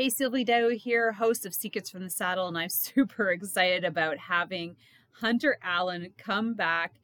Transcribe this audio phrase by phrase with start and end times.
[0.00, 4.16] Hey, Sylvie Dow here, host of Secrets from the Saddle, and I'm super excited about
[4.16, 4.76] having
[5.10, 6.94] Hunter Allen come back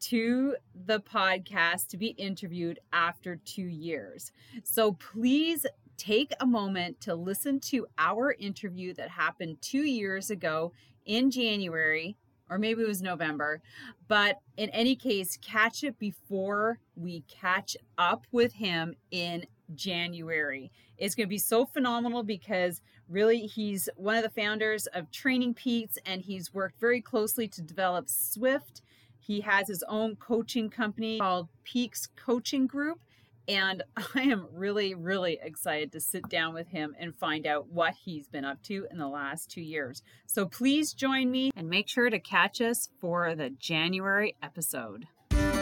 [0.00, 0.56] to
[0.86, 4.32] the podcast to be interviewed after two years.
[4.64, 5.66] So please
[5.98, 10.72] take a moment to listen to our interview that happened two years ago
[11.04, 12.16] in January,
[12.48, 13.60] or maybe it was November.
[14.08, 19.44] But in any case, catch it before we catch up with him in
[19.74, 20.70] January.
[20.98, 25.54] It's going to be so phenomenal because really he's one of the founders of Training
[25.54, 28.80] Peaks and he's worked very closely to develop Zwift.
[29.18, 33.00] He has his own coaching company called Peaks Coaching Group.
[33.46, 33.82] And
[34.14, 38.26] I am really, really excited to sit down with him and find out what he's
[38.26, 40.02] been up to in the last two years.
[40.26, 45.06] So please join me and make sure to catch us for the January episode.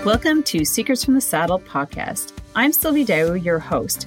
[0.04, 2.32] Welcome to Secrets from the Saddle podcast.
[2.54, 4.06] I'm Sylvie Dow, your host,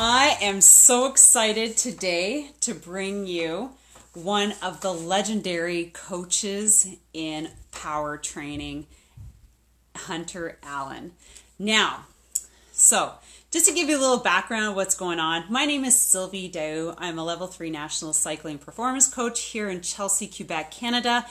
[0.00, 3.70] I am so excited today to bring you
[4.14, 8.86] one of the legendary coaches in power training,
[9.96, 11.14] Hunter Allen.
[11.58, 12.04] Now,
[12.70, 13.14] so
[13.50, 16.94] just to give you a little background what's going on, my name is Sylvie Dow.
[16.96, 21.26] I'm a level three national cycling performance coach here in Chelsea, Quebec, Canada,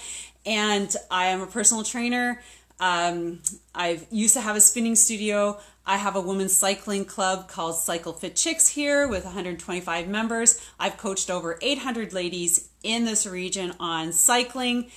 [0.46, 2.42] and I am a personal trainer.
[2.82, 3.40] Um,
[3.74, 5.58] I used to have a spinning studio.
[5.88, 10.60] I have a women's cycling club called Cycle Fit Chicks here with 125 members.
[10.78, 14.92] I've coached over 800 ladies in this region on cycling.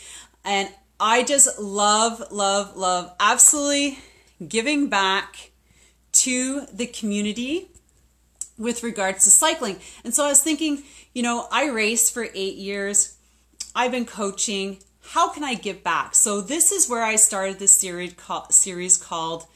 [0.44, 0.68] And
[0.98, 4.00] I just love, love, love absolutely
[4.46, 5.52] giving back
[6.12, 7.70] to the community
[8.58, 9.76] with regards to cycling.
[10.02, 10.82] And so I was thinking,
[11.14, 13.16] you know, I raced for eight years.
[13.76, 14.78] I've been coaching.
[15.02, 16.16] How can I give back?
[16.16, 18.16] So this is where I started this series,
[18.50, 19.46] series called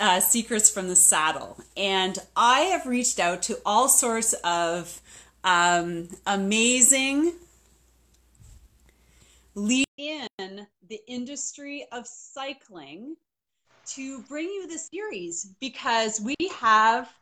[0.00, 1.58] uh, Secrets from the Saddle.
[1.76, 5.00] And I have reached out to all sorts of
[5.44, 7.34] um, amazing
[9.54, 13.16] lead in the industry of cycling
[13.86, 17.12] to bring you this series because we have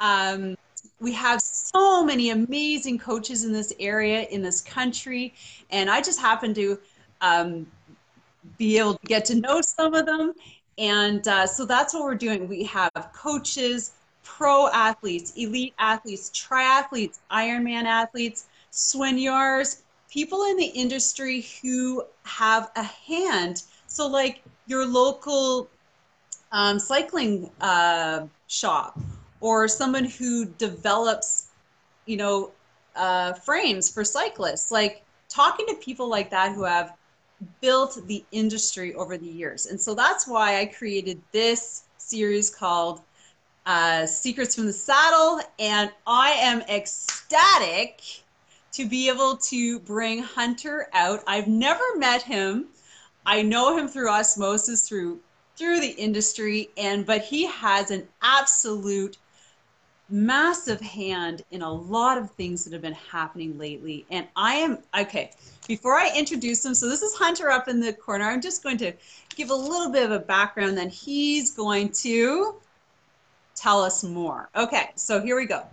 [0.00, 0.56] um,
[1.00, 5.34] we have so many amazing coaches in this area in this country
[5.70, 6.78] and i just happen to
[7.20, 7.66] um,
[8.58, 10.32] be able to get to know some of them
[10.78, 12.48] and uh, so that's what we're doing.
[12.48, 13.92] We have coaches,
[14.22, 22.82] pro athletes, elite athletes, triathletes, Ironman athletes, soigneurs, people in the industry who have a
[22.82, 23.62] hand.
[23.86, 25.68] So, like your local
[26.52, 28.98] um, cycling uh, shop
[29.40, 31.48] or someone who develops,
[32.04, 32.52] you know,
[32.96, 34.70] uh, frames for cyclists.
[34.70, 36.94] Like talking to people like that who have
[37.60, 39.66] built the industry over the years.
[39.66, 43.02] And so that's why I created this series called
[43.66, 45.40] uh, Secrets from the Saddle.
[45.58, 48.00] And I am ecstatic
[48.72, 51.20] to be able to bring Hunter out.
[51.26, 52.66] I've never met him.
[53.24, 55.20] I know him through osmosis, through
[55.56, 59.16] through the industry, and but he has an absolute
[60.08, 64.04] massive hand in a lot of things that have been happening lately.
[64.10, 65.32] And I am, okay,
[65.66, 68.24] before I introduce him, so this is Hunter up in the corner.
[68.24, 68.92] I'm just going to
[69.34, 72.56] give a little bit of a background, then he's going to
[73.54, 74.48] tell us more.
[74.56, 75.66] Okay, so here we go.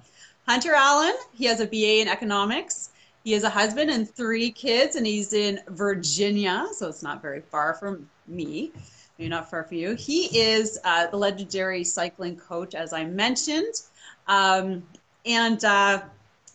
[0.48, 2.90] Hunter Allen, he has a BA in economics.
[3.24, 7.42] He has a husband and three kids, and he's in Virginia, so it's not very
[7.42, 8.72] far from me.
[9.18, 9.96] Maybe not far from you.
[9.96, 13.74] He is uh, the legendary cycling coach, as I mentioned.
[14.28, 14.84] Um,
[15.26, 16.02] and uh,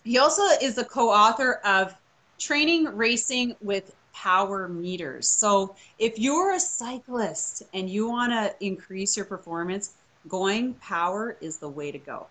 [0.05, 1.95] he also is the co-author of
[2.39, 5.29] Training Racing with Power Meters.
[5.29, 9.95] So if you're a cyclist and you want to increase your performance,
[10.29, 12.27] going power is the way to go.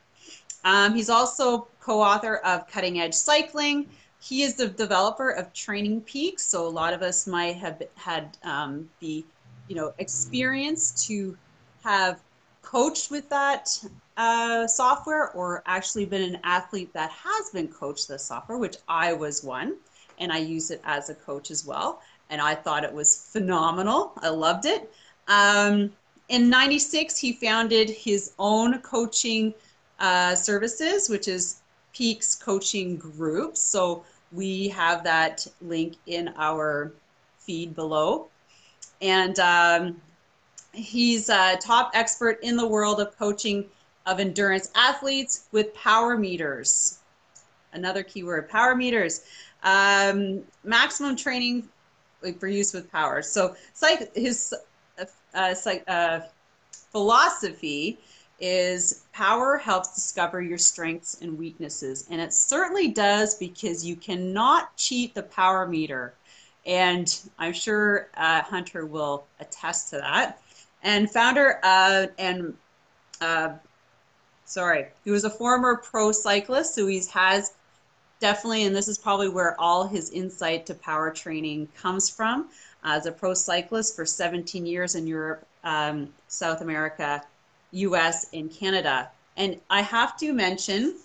[0.66, 3.88] Um, he's also co-author of Cutting Edge Cycling.
[4.20, 6.44] He is the developer of Training Peaks.
[6.44, 9.24] So a lot of us might have had um, the,
[9.68, 11.38] you know, experience to
[11.84, 12.20] have
[12.62, 13.70] coached with that
[14.18, 19.14] uh, software or actually been an athlete that has been coached the software, which I
[19.14, 19.78] was one,
[20.20, 22.02] and I use it as a coach as well.
[22.30, 24.14] And I thought it was phenomenal.
[24.18, 24.92] I loved it.
[25.28, 25.92] Um,
[26.30, 29.54] in 96, he founded his own coaching
[30.00, 31.62] uh, services, which is
[31.94, 33.56] Peaks Coaching Group.
[33.56, 36.92] So we have that link in our
[37.40, 38.28] feed below.
[39.02, 40.02] And um,
[40.74, 43.66] he's a top expert in the world of coaching
[44.06, 47.00] of endurance athletes with power meters.
[47.74, 49.22] Another keyword power meters.
[49.68, 51.68] Um, maximum training
[52.40, 53.22] for use with power.
[53.22, 53.56] So,
[54.16, 54.54] his
[55.34, 55.56] uh,
[55.88, 56.22] uh,
[56.72, 58.00] philosophy
[58.40, 62.08] is power helps discover your strengths and weaknesses.
[62.10, 66.14] And it certainly does because you cannot cheat the power meter.
[66.66, 70.42] And I'm sure uh, Hunter will attest to that.
[70.84, 72.54] And founder uh, and
[73.20, 73.50] uh,
[74.46, 77.52] sorry, he was a former pro cyclist, so he has
[78.20, 82.50] definitely, and this is probably where all his insight to power training comes from.
[82.84, 87.22] as a pro cyclist for 17 years in Europe, um, South America,
[87.72, 89.10] US, and Canada.
[89.36, 90.96] And I have to mention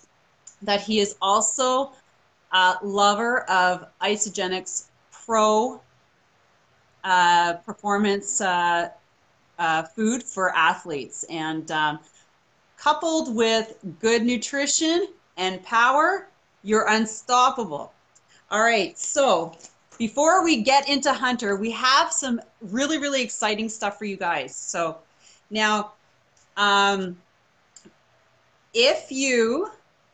[0.61, 1.91] that he is also
[2.51, 5.81] a lover of Isagenix Pro
[7.03, 8.89] uh, performance uh,
[9.59, 11.25] uh, food for athletes.
[11.29, 11.99] And um,
[12.77, 15.07] coupled with good nutrition
[15.37, 16.27] and power,
[16.63, 17.91] you're unstoppable.
[18.49, 19.53] All right, so
[19.97, 24.55] before we get into Hunter, we have some really, really exciting stuff for you guys.
[24.55, 24.97] So
[25.49, 25.93] now,
[26.57, 27.17] um,
[28.73, 29.69] if you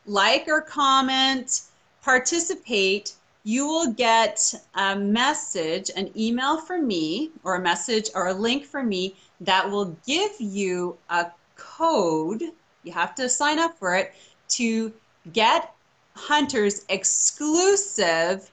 [0.06, 1.62] like or comment,
[2.02, 3.14] participate,
[3.44, 8.64] you will get a message, an email from me, or a message or a link
[8.64, 11.26] from me that will give you a
[11.56, 12.42] code.
[12.84, 14.12] You have to sign up for it
[14.50, 14.92] to
[15.32, 15.74] get
[16.20, 18.50] Hunter's exclusive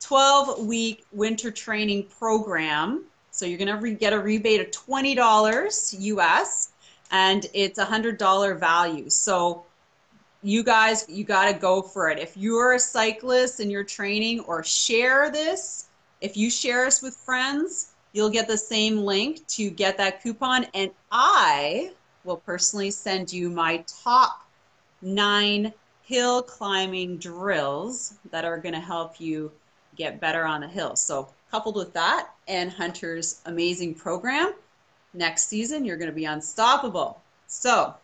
[0.00, 3.04] 12 week winter training program.
[3.30, 6.70] So you're going to get a rebate of $20 US
[7.10, 9.10] and it's a $100 value.
[9.10, 9.64] So
[10.42, 12.18] you guys, you got to go for it.
[12.18, 15.86] If you're a cyclist and you're training or share this,
[16.20, 20.66] if you share us with friends, you'll get the same link to get that coupon.
[20.74, 21.92] And I
[22.24, 24.44] will personally send you my top
[25.02, 25.72] nine
[26.08, 29.52] hill climbing drills that are going to help you
[29.94, 30.96] get better on the hill.
[30.96, 34.54] So, coupled with that and Hunter's amazing program,
[35.12, 37.20] next season you're going to be unstoppable.
[37.46, 37.94] So,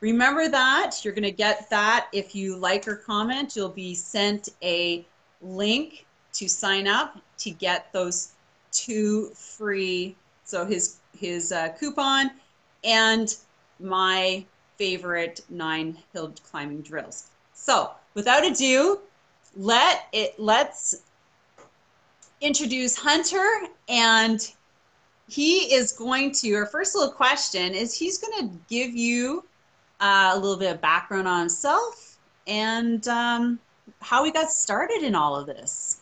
[0.00, 0.96] remember that.
[1.02, 3.56] You're going to get that if you like or comment.
[3.56, 5.06] You'll be sent a
[5.40, 6.04] link
[6.34, 8.32] to sign up to get those
[8.72, 10.14] two free.
[10.44, 12.30] So, his, his uh, coupon
[12.84, 13.34] and
[13.80, 14.44] my
[14.76, 17.30] favorite nine hill climbing drills.
[17.60, 19.00] So, without ado,
[19.56, 21.02] let it let's
[22.40, 23.46] introduce Hunter
[23.88, 24.50] and
[25.28, 29.44] he is going to our first little question is he's going to give you
[30.00, 32.16] uh, a little bit of background on himself
[32.46, 33.58] and um,
[34.00, 36.00] how he got started in all of this.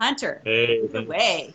[0.00, 1.54] Hunter, hey, way.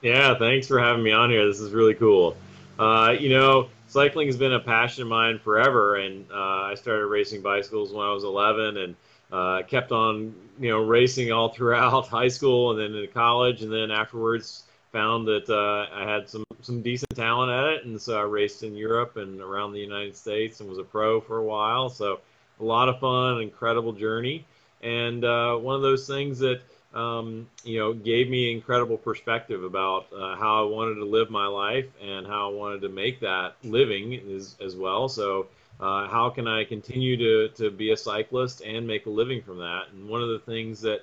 [0.00, 1.46] Yeah, thanks for having me on here.
[1.46, 2.36] This is really cool.
[2.80, 7.08] Uh, you know, cycling has been a passion of mine forever, and uh, I started
[7.08, 8.96] racing bicycles when I was 11, and
[9.30, 13.70] uh, kept on, you know, racing all throughout high school and then into college, and
[13.70, 18.18] then afterwards found that uh, I had some some decent talent at it, and so
[18.18, 21.44] I raced in Europe and around the United States, and was a pro for a
[21.44, 21.90] while.
[21.90, 22.20] So
[22.60, 24.46] a lot of fun, incredible journey,
[24.82, 26.62] and uh, one of those things that
[26.94, 31.46] um, you know, gave me incredible perspective about uh, how I wanted to live my
[31.46, 35.08] life and how I wanted to make that living as, as well.
[35.08, 35.46] So,
[35.78, 39.58] uh, how can I continue to, to be a cyclist and make a living from
[39.58, 39.84] that?
[39.92, 41.00] And one of the things that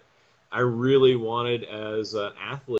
[0.51, 2.79] I really wanted as an athlete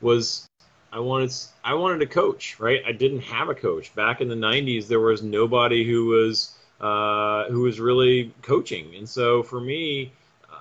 [0.00, 0.46] was
[0.92, 1.32] I wanted
[1.64, 2.82] I wanted a coach, right?
[2.86, 4.88] I didn't have a coach back in the '90s.
[4.88, 8.94] There was nobody who was uh, who was really coaching.
[8.96, 10.12] And so for me,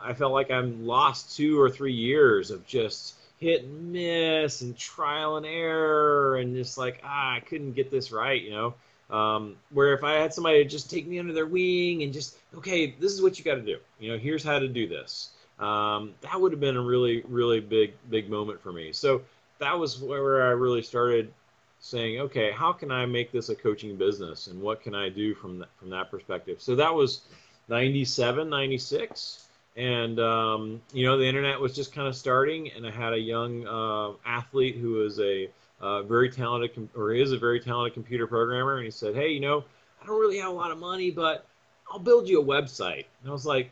[0.03, 4.77] I felt like I'm lost two or three years of just hit and miss and
[4.77, 8.73] trial and error and just like ah I couldn't get this right, you know.
[9.09, 12.95] Um, where if I had somebody just take me under their wing and just okay,
[12.99, 13.77] this is what you got to do.
[13.99, 15.31] You know, here's how to do this.
[15.59, 18.93] Um, that would have been a really really big big moment for me.
[18.93, 19.23] So
[19.59, 21.33] that was where I really started
[21.81, 25.33] saying, okay, how can I make this a coaching business and what can I do
[25.33, 26.61] from that, from that perspective?
[26.61, 27.21] So that was
[27.67, 29.47] 97, 96.
[29.75, 33.19] And, um, you know, the internet was just kind of starting and I had a
[33.19, 35.50] young uh, athlete who was a
[35.81, 39.29] uh, very talented, com- or is a very talented computer programmer, and he said, "Hey,
[39.29, 39.63] you know,
[40.01, 41.45] I don't really have a lot of money, but
[41.91, 43.71] I'll build you a website." And I was like,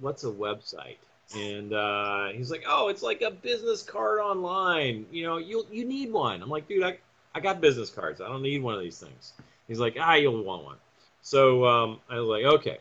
[0.00, 0.96] "What's a website?"
[1.36, 5.06] And uh, he's like, "Oh, it's like a business card online.
[5.10, 6.98] You know, you you need one." I'm like, "Dude, I
[7.34, 8.20] I got business cards.
[8.20, 9.32] I don't need one of these things."
[9.68, 10.76] He's like, "Ah, you'll want one."
[11.22, 12.78] So um, I was like, "Okay."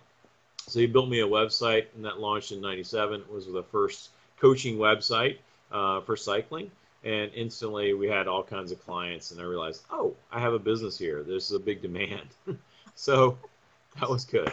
[0.68, 3.22] So he built me a website, and that launched in '97.
[3.22, 5.38] It was the first coaching website
[5.72, 6.72] uh, for cycling
[7.04, 10.60] and instantly we had all kinds of clients and i realized oh i have a
[10.60, 12.28] business here there's a big demand
[12.96, 13.38] so
[14.00, 14.52] that was good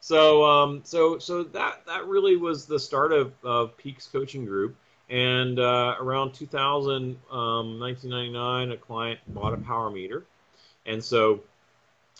[0.00, 4.76] so um, so so that that really was the start of, of peaks coaching group
[5.08, 10.24] and uh, around 2000 um, 1999 a client bought a power meter
[10.84, 11.40] and so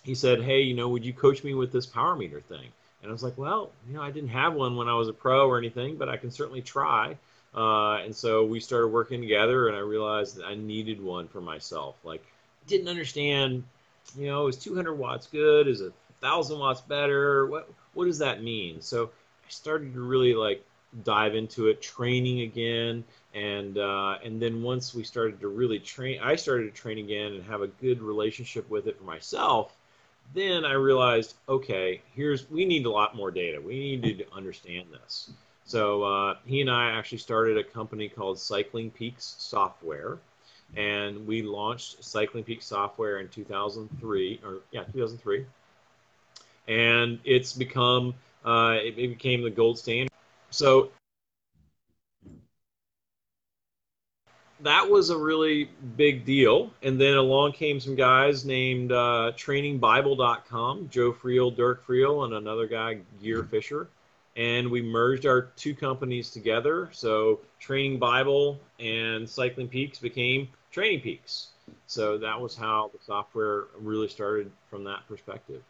[0.03, 2.69] he said hey you know would you coach me with this power meter thing
[3.03, 5.13] and i was like well you know i didn't have one when i was a
[5.13, 7.17] pro or anything but i can certainly try
[7.57, 11.41] uh, and so we started working together, and I realized that I needed one for
[11.41, 11.97] myself.
[12.05, 12.23] Like,
[12.67, 13.65] didn't understand,
[14.17, 15.67] you know, is 200 watts good?
[15.67, 15.91] Is a
[16.21, 17.47] thousand watts better?
[17.47, 18.83] What what does that mean?
[18.83, 20.63] So I started to really like
[21.05, 26.21] dive into it, training again, and uh, and then once we started to really train,
[26.23, 29.77] I started to train again and have a good relationship with it for myself.
[30.35, 33.61] Then I realized, okay, here's we need a lot more data.
[33.61, 35.31] We need to understand this.
[35.65, 40.19] So uh, he and I actually started a company called Cycling Peaks Software,
[40.77, 45.45] and we launched Cycling Peaks Software in 2003, or yeah, 2003,
[46.69, 50.11] and it's become uh, it, it became the gold standard.
[50.57, 50.91] So
[54.61, 56.71] that was a really big deal.
[56.83, 62.67] And then along came some guys named uh, TrainingBible.com, Joe Friel, Dirk Friel, and another
[62.67, 63.89] guy, Gear Fisher
[64.37, 66.91] and we merged our two companies together.
[66.93, 71.49] So Training Bible and Cycling Peaks became Training Peaks.
[71.87, 75.63] So that was how the software really started from that perspective.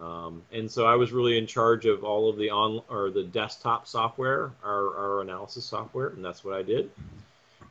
[0.00, 3.22] Um, and so I was really in charge of all of the on or the
[3.22, 6.90] desktop software, our, our analysis software, and that's what I did.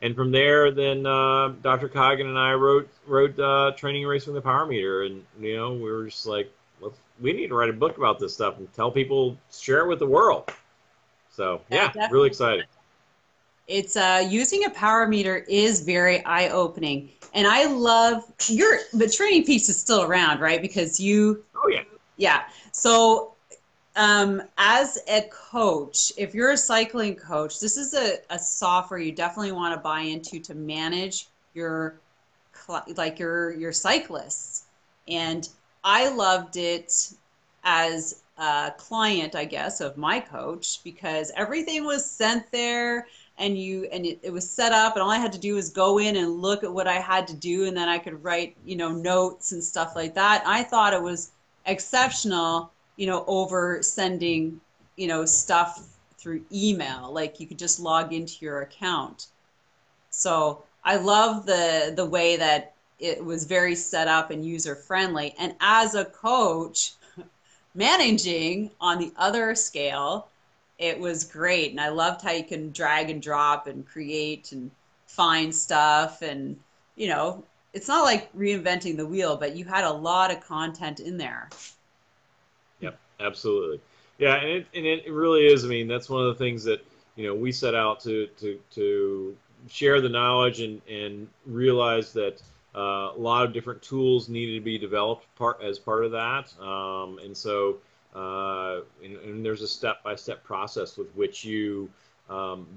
[0.01, 1.87] And from there, then uh, Dr.
[1.87, 5.73] Coggan and I wrote wrote uh, Training Race with the Power Meter, and you know
[5.73, 6.51] we were just like,
[7.21, 9.99] we need to write a book about this stuff and tell people, share it with
[9.99, 10.51] the world.
[11.31, 12.65] So yeah, yeah really excited.
[13.67, 18.79] It's uh, using a power meter is very eye opening, and I love your.
[18.93, 20.61] But Training Peaks is still around, right?
[20.61, 21.43] Because you.
[21.55, 21.83] Oh yeah.
[22.17, 22.43] Yeah.
[22.71, 23.33] So,
[23.95, 29.11] um, as a coach, if you're a cycling coach, this is a, a software you
[29.11, 31.99] definitely want to buy into to manage your
[32.95, 34.63] like your your cyclists
[35.07, 35.49] and
[35.83, 37.13] I loved it
[37.63, 43.85] as a client, I guess, of my coach because everything was sent there and you
[43.91, 46.15] and it, it, was set up and all I had to do was go in
[46.15, 48.91] and look at what I had to do and then I could write, you know,
[48.91, 50.43] notes and stuff like that.
[50.45, 51.31] I thought it was
[51.65, 54.59] exceptional, you know, over sending,
[54.95, 57.11] you know, stuff through email.
[57.11, 59.27] Like you could just log into your account.
[60.09, 65.35] So I love the the way that it was very set up and user friendly.
[65.37, 66.93] And as a coach,
[67.75, 70.27] managing on the other scale,
[70.77, 71.71] it was great.
[71.71, 74.71] And I loved how you can drag and drop and create and
[75.05, 76.21] find stuff.
[76.21, 76.57] And,
[76.95, 77.43] you know,
[77.73, 81.49] it's not like reinventing the wheel, but you had a lot of content in there.
[82.79, 83.81] Yep, absolutely.
[84.19, 85.65] Yeah, and it, and it really is.
[85.65, 88.59] I mean, that's one of the things that, you know, we set out to, to,
[88.71, 89.37] to
[89.67, 92.41] share the knowledge and, and realize that
[92.75, 96.53] uh, a lot of different tools needed to be developed part as part of that,
[96.59, 97.77] um, and so
[98.15, 101.89] uh, and, and, there's a step-by-step process with which you
[102.29, 102.67] um,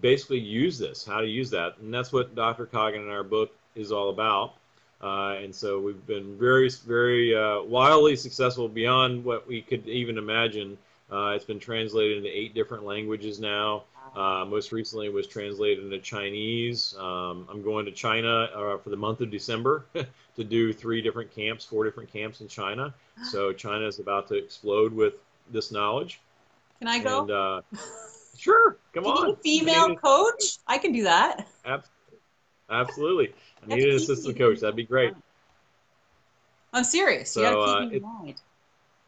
[0.00, 2.66] basically use this, how to use that, and that's what Dr.
[2.66, 4.54] Coggan in our book is all about.
[5.02, 10.16] Uh, and so we've been very, very uh, wildly successful beyond what we could even
[10.16, 10.78] imagine.
[11.12, 13.84] Uh, it's been translated into eight different languages now.
[14.16, 16.94] Uh, most recently was translated into Chinese.
[16.98, 19.84] Um, I'm going to China uh, for the month of December
[20.36, 22.94] to do three different camps, four different camps in China.
[23.24, 25.14] So China is about to explode with
[25.50, 26.20] this knowledge.
[26.78, 27.22] Can I go?
[27.22, 27.62] And, uh,
[28.38, 29.30] sure, come on.
[29.30, 30.58] a female I coach?
[30.66, 31.46] I can do that.
[31.64, 31.90] Absolutely.
[32.70, 33.34] Absolutely.
[33.70, 34.60] I need an assistant coach.
[34.60, 35.14] That'd be great.
[36.72, 37.30] I'm serious.
[37.30, 38.42] So, you gotta keep uh, in mind.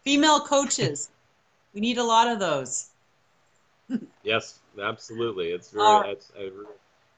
[0.02, 1.10] Female coaches.
[1.74, 2.90] we need a lot of those.
[4.22, 5.48] yes, absolutely.
[5.48, 6.50] It's very that's a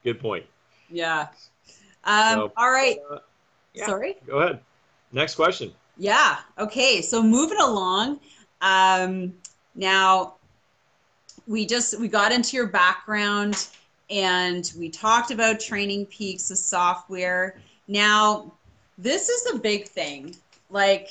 [0.03, 0.47] good point.
[0.89, 1.29] Yeah.
[2.05, 2.97] Um, so, all right.
[3.11, 3.19] Uh,
[3.75, 4.17] yeah, Sorry.
[4.27, 4.61] Go ahead.
[5.13, 5.73] Next question.
[5.99, 6.39] Yeah.
[6.59, 7.03] Okay.
[7.03, 8.21] So moving along.
[8.61, 9.35] Um,
[9.75, 10.35] now,
[11.47, 13.69] we just we got into your background
[14.11, 17.61] and we talked about training peaks, the software.
[17.87, 18.53] Now,
[18.97, 20.35] this is a big thing.
[20.71, 21.11] Like,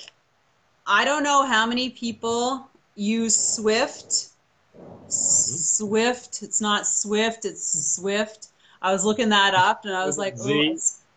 [0.86, 4.30] I don't know how many people use Swift.
[5.08, 6.44] Swift.
[6.44, 7.46] It's not Swift.
[7.46, 8.50] It's Zwift.
[8.82, 10.36] I was looking that up, and I was like,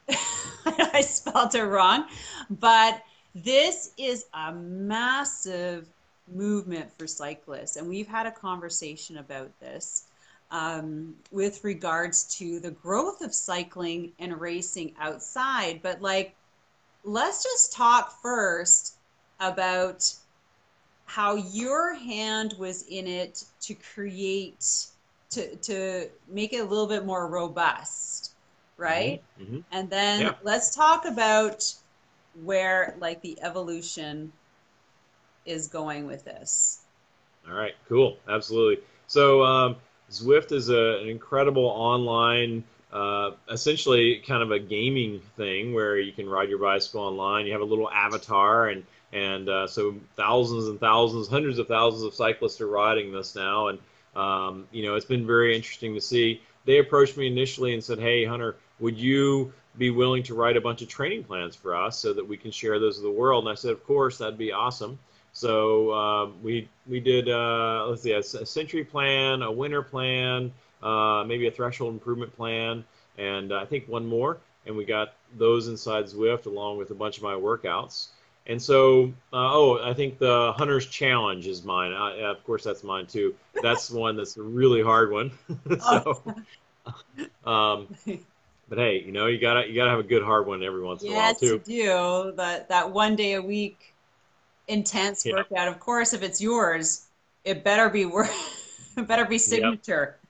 [0.67, 2.07] I spelled it wrong.
[2.49, 3.03] But
[3.35, 5.89] this is a massive
[6.33, 10.07] movement for cyclists, and we've had a conversation about this
[10.51, 15.81] um, with regards to the growth of cycling and racing outside.
[15.83, 16.37] But like,
[17.05, 18.97] let's just talk first
[19.41, 20.03] about
[21.07, 24.65] how your hand was in it to create
[25.31, 28.35] to to make it a little bit more robust
[28.77, 29.59] right Mm-hmm.
[29.73, 30.33] and then Yeah.
[30.43, 31.65] let's talk about
[32.35, 34.33] where like the evolution
[35.45, 36.87] is going with this
[37.49, 38.83] All right, cool, absolutely.
[39.07, 39.77] So um,
[40.11, 46.13] Zwift is a, an incredible online, uh, essentially kind of a gaming thing where you
[46.13, 47.47] can ride your bicycle online.
[47.47, 52.03] You have a little avatar, and and uh, so thousands and thousands, hundreds of thousands
[52.03, 53.79] of cyclists are riding this now, and
[54.17, 56.43] um, you know it's been very interesting to see.
[56.65, 60.61] They approached me initially and said, "Hey, Hunter, would you?" Be willing to write a
[60.61, 63.45] bunch of training plans for us so that we can share those with the world.
[63.45, 64.99] And I said, of course, that'd be awesome.
[65.41, 70.53] So um, we we did uh, let's see a, a century plan, a winter plan,
[70.83, 72.85] uh, maybe a threshold improvement plan,
[73.17, 74.37] and I think one more.
[74.67, 78.09] And we got those inside Zwift along with a bunch of my workouts.
[78.47, 81.95] And so, uh, oh, I think the Hunter's Challenge is mine.
[81.95, 83.35] Uh, yeah, of course, that's mine too.
[83.63, 85.31] That's the one that's a really hard one.
[85.81, 86.23] so,
[87.51, 87.89] um,
[88.69, 91.03] but hey, you know, you gotta you gotta have a good hard one every once
[91.03, 91.47] in a while too.
[91.47, 93.95] yes you do that that one day a week
[94.71, 95.33] intense Yeah.
[95.33, 97.09] workout of course if it's yours
[97.45, 98.31] it better be work
[98.97, 100.21] it better be signature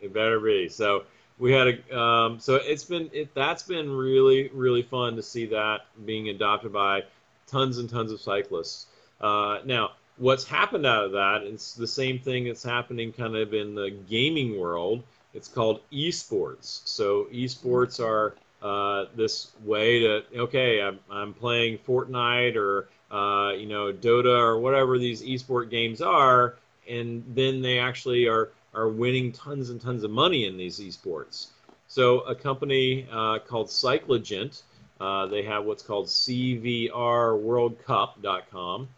[0.00, 0.68] It better be.
[0.68, 1.04] So
[1.38, 5.46] we had a um, so it's been it that's been really really fun to see
[5.46, 7.04] that being adopted by
[7.46, 8.86] tons and tons of cyclists.
[9.20, 11.42] Uh, now what's happened out of that?
[11.42, 15.02] It's the same thing that's happening kind of in the gaming world.
[15.32, 16.82] It's called esports.
[16.86, 23.66] So esports are uh, this way to okay, I'm, I'm playing Fortnite or uh, you
[23.66, 26.54] know Dota or whatever these esport games are,
[26.88, 31.48] and then they actually are are winning tons and tons of money in these esports.
[31.86, 34.62] So a company uh, called Cycligent,
[35.00, 38.88] uh, they have what's called CVRWorldCup.com.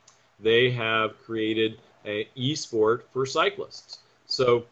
[0.41, 3.99] They have created a esport for cyclists.
[4.27, 4.67] So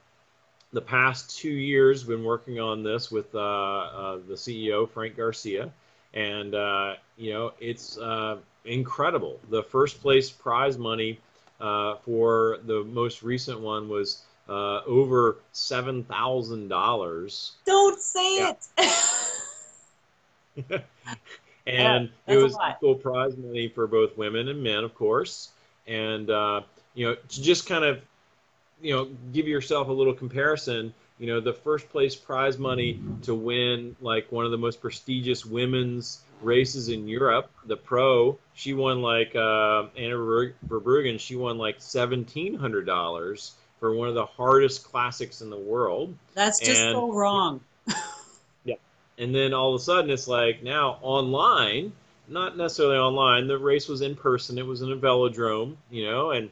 [0.73, 5.71] the past two years, been working on this with uh, uh, the CEO Frank Garcia,
[6.13, 7.97] and uh, you know it's
[8.65, 9.39] incredible.
[9.51, 11.19] The first place prize money
[11.61, 18.53] uh, for the most recent one was uh, over seven thousand dollars, don't say Yeah.
[18.79, 18.93] it
[21.67, 25.51] and that's it was equal prize money for both women and men, of course.
[25.87, 26.63] And uh,
[26.95, 28.01] you know, to just kind of
[28.83, 30.95] you know give yourself a little comparison.
[31.19, 35.47] You know, the first place prize money to win like one of the most prestigious
[35.47, 41.19] women's races in Europe, the Pro, she won like uh, Anna Ver- Verbruggen.
[41.21, 46.15] She won like seventeen hundred dollars for one of the hardest classics in the world.
[46.35, 47.61] that's just And- so wrong
[48.65, 48.77] yeah,
[49.19, 51.93] and then all of a sudden it's like now online
[52.27, 56.31] not necessarily online the race was in person it was in a velodrome you know
[56.31, 56.51] and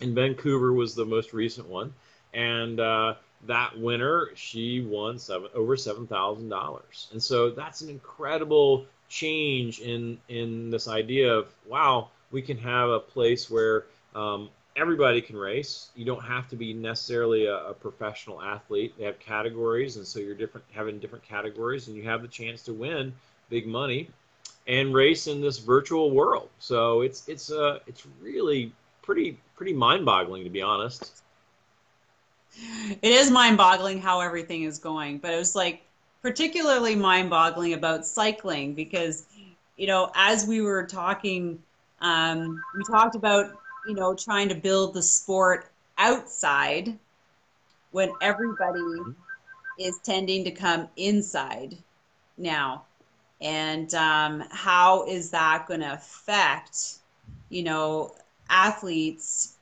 [0.00, 1.94] in vancouver was the most recent one
[2.34, 3.14] and uh,
[3.46, 9.80] that winner she won seven over seven thousand dollars and so that's an incredible change
[9.80, 15.36] in in this idea of wow we can have a place where um, everybody can
[15.36, 15.90] race.
[15.94, 18.94] You don't have to be necessarily a, a professional athlete.
[18.98, 22.62] They have categories, and so you're different, having different categories, and you have the chance
[22.62, 23.14] to win
[23.48, 24.10] big money
[24.66, 26.48] and race in this virtual world.
[26.58, 31.22] So it's it's uh it's really pretty pretty mind-boggling to be honest.
[33.02, 35.82] It is mind-boggling how everything is going but it was like
[36.22, 39.26] particularly mind-boggling about cycling because
[39.76, 41.58] you know as we were talking
[42.00, 46.98] um, we talked about you know trying to build the sport outside
[47.90, 49.16] when everybody
[49.78, 51.76] is tending to come inside
[52.36, 52.86] now.
[53.40, 56.76] And um, how is that going to affect
[57.48, 58.14] you know
[58.48, 59.55] athletes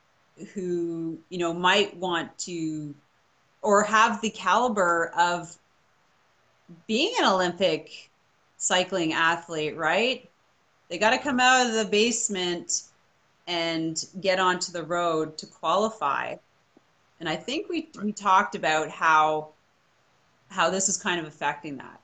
[0.53, 2.93] who you know might want to
[3.61, 5.55] or have the caliber of
[6.87, 8.09] being an olympic
[8.57, 10.29] cycling athlete right
[10.89, 12.83] they got to come out of the basement
[13.47, 16.35] and get onto the road to qualify
[17.19, 19.49] and i think we we talked about how
[20.49, 21.99] how this is kind of affecting that.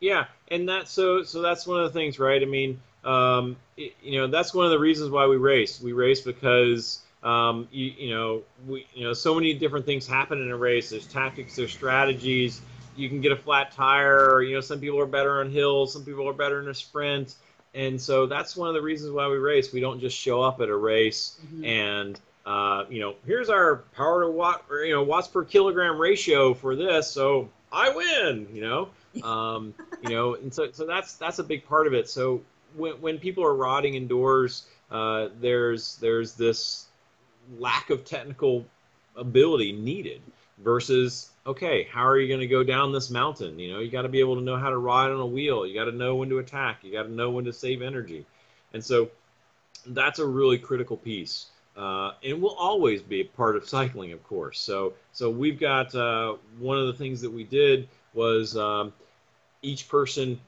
[0.00, 2.40] Yeah, and that so so that's one of the things, right?
[2.40, 5.80] I mean, um, it, you know, that's one of the reasons why we race.
[5.80, 10.40] We race because um, you, you know we you know so many different things happen
[10.40, 10.90] in a race.
[10.90, 12.60] There's tactics, there's strategies.
[12.96, 14.42] You can get a flat tire.
[14.42, 17.36] You know, some people are better on hills, some people are better in a sprint,
[17.74, 19.72] and so that's one of the reasons why we race.
[19.72, 21.64] We don't just show up at a race mm-hmm.
[21.64, 25.98] and uh, you know, here's our power to watt, or, you know, watts per kilogram
[25.98, 28.48] ratio for this, so I win.
[28.50, 28.88] You know,
[29.22, 32.08] um, you know, and so so that's that's a big part of it.
[32.08, 32.40] So
[32.74, 36.86] when when people are rotting indoors, uh, there's there's this
[37.58, 38.64] lack of technical
[39.16, 40.20] ability needed
[40.58, 43.58] versus okay, how are you going to go down this mountain?
[43.58, 45.66] You know, you got to be able to know how to ride on a wheel.
[45.66, 46.80] You got to know when to attack.
[46.82, 48.26] You got to know when to save energy,
[48.72, 49.10] and so
[49.86, 51.46] that's a really critical piece.
[51.76, 54.58] Uh, and will always be a part of cycling, of course.
[54.58, 58.92] So, so we've got uh, one of the things that we did was um,
[59.62, 60.40] each person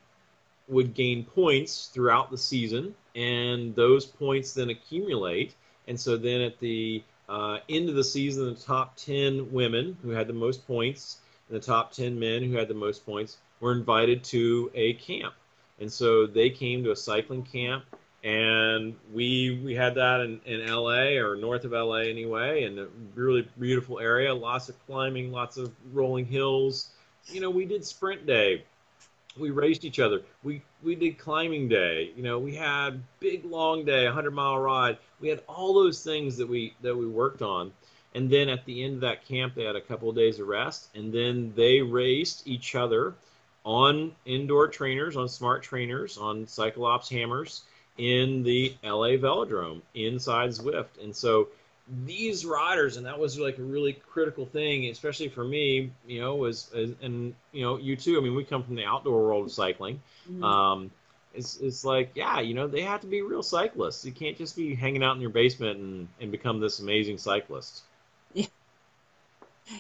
[0.66, 5.54] would gain points throughout the season, and those points then accumulate.
[5.90, 10.11] And so then at the uh, end of the season, the top 10 women who
[10.11, 13.72] had the most points and the top 10 men who had the most points were
[13.72, 15.35] invited to a camp.
[15.81, 17.87] And so they came to a cycling camp,
[18.22, 22.87] and we we had that in, in LA or north of LA anyway, and a
[23.16, 26.90] really beautiful area, lots of climbing, lots of rolling hills.
[27.26, 28.62] You know, we did sprint day
[29.40, 30.22] we raced each other.
[30.44, 32.12] We we did climbing day.
[32.16, 34.98] You know, we had big long day, 100 mile ride.
[35.20, 37.72] We had all those things that we that we worked on.
[38.14, 40.48] And then at the end of that camp, they had a couple of days of
[40.48, 43.14] rest, and then they raced each other
[43.64, 47.62] on indoor trainers, on smart trainers, on CycleOps Hammers
[47.98, 51.03] in the LA Velodrome inside Zwift.
[51.03, 51.48] And so
[52.07, 56.37] these riders, and that was like a really critical thing, especially for me, you know,
[56.37, 58.16] was, and you know, you too.
[58.18, 60.00] I mean, we come from the outdoor world of cycling.
[60.31, 60.44] Mm-hmm.
[60.44, 60.90] Um,
[61.35, 64.05] it's, it's like, yeah, you know, they have to be real cyclists.
[64.05, 67.83] You can't just be hanging out in your basement and, and become this amazing cyclist.
[68.35, 68.46] Yeah.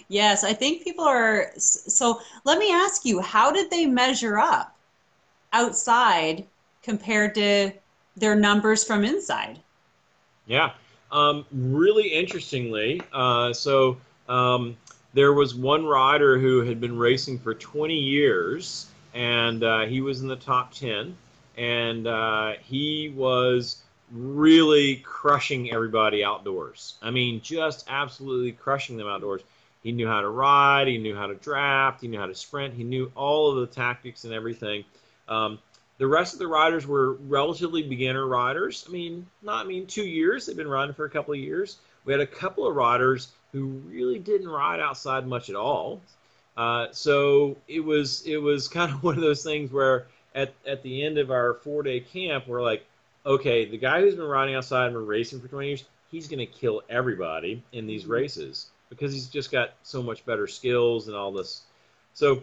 [0.08, 1.52] Yes, I think people are.
[1.56, 4.76] So let me ask you, how did they measure up
[5.52, 6.46] outside
[6.82, 7.72] compared to
[8.16, 9.58] their numbers from inside?
[10.46, 10.72] Yeah.
[11.12, 13.96] Um, really interestingly, uh, so
[14.28, 14.76] um,
[15.12, 20.22] there was one rider who had been racing for 20 years, and uh, he was
[20.22, 21.16] in the top 10,
[21.56, 26.94] and uh, he was really crushing everybody outdoors.
[27.02, 29.42] I mean, just absolutely crushing them outdoors.
[29.82, 32.74] He knew how to ride, he knew how to draft, he knew how to sprint,
[32.74, 34.84] he knew all of the tactics and everything.
[35.28, 35.58] Um,
[36.00, 38.86] the rest of the riders were relatively beginner riders.
[38.88, 40.46] I mean, not I mean two years.
[40.46, 41.76] They've been riding for a couple of years.
[42.06, 46.00] We had a couple of riders who really didn't ride outside much at all.
[46.56, 50.82] Uh, so it was it was kind of one of those things where at at
[50.82, 52.82] the end of our four day camp, we're like,
[53.26, 56.38] okay, the guy who's been riding outside and been racing for 20 years, he's going
[56.38, 58.12] to kill everybody in these mm-hmm.
[58.12, 61.60] races because he's just got so much better skills and all this.
[62.14, 62.42] So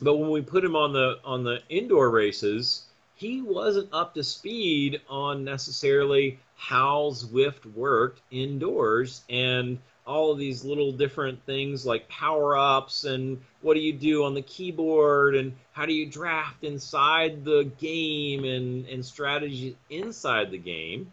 [0.00, 2.82] but when we put him on the on the indoor races,
[3.14, 10.64] he wasn't up to speed on necessarily how Zwift worked indoors and all of these
[10.64, 15.52] little different things like power ups and what do you do on the keyboard and
[15.72, 21.12] how do you draft inside the game and, and strategy inside the game.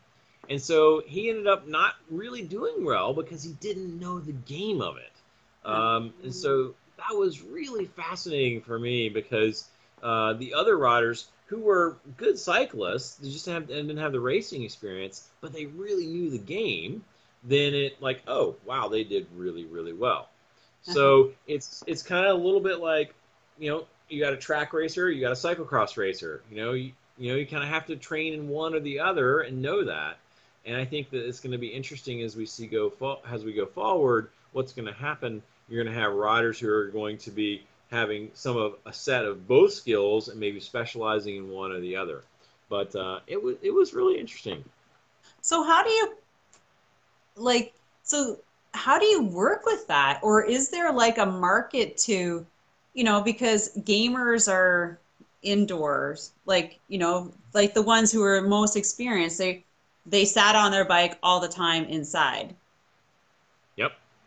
[0.50, 4.82] And so he ended up not really doing well because he didn't know the game
[4.82, 5.12] of it.
[5.66, 6.76] Um, and so
[7.10, 9.68] that was really fascinating for me because
[10.02, 14.64] uh, the other riders who were good cyclists, they just have, didn't have the racing
[14.64, 17.04] experience, but they really knew the game.
[17.44, 20.30] Then it like, oh wow, they did really really well.
[20.84, 23.14] So it's it's kind of a little bit like,
[23.58, 26.42] you know, you got a track racer, you got a cyclocross racer.
[26.52, 29.00] You know, you, you know, you kind of have to train in one or the
[29.00, 30.18] other and know that.
[30.66, 33.44] And I think that it's going to be interesting as we see go fo- as
[33.44, 34.30] we go forward.
[34.52, 38.32] What's going to happen you're going to have riders who are going to be having
[38.34, 42.24] some of a set of both skills and maybe specializing in one or the other.
[42.70, 44.64] But uh, it was it was really interesting.
[45.42, 46.16] So how do you
[47.36, 47.74] like
[48.04, 48.40] so
[48.74, 52.46] how do you work with that or is there like a market to
[52.94, 55.00] you know because gamers are
[55.42, 59.64] indoors like you know like the ones who are most experienced they
[60.06, 62.56] they sat on their bike all the time inside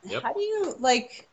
[0.08, 0.24] yep.
[0.24, 1.30] How do you like?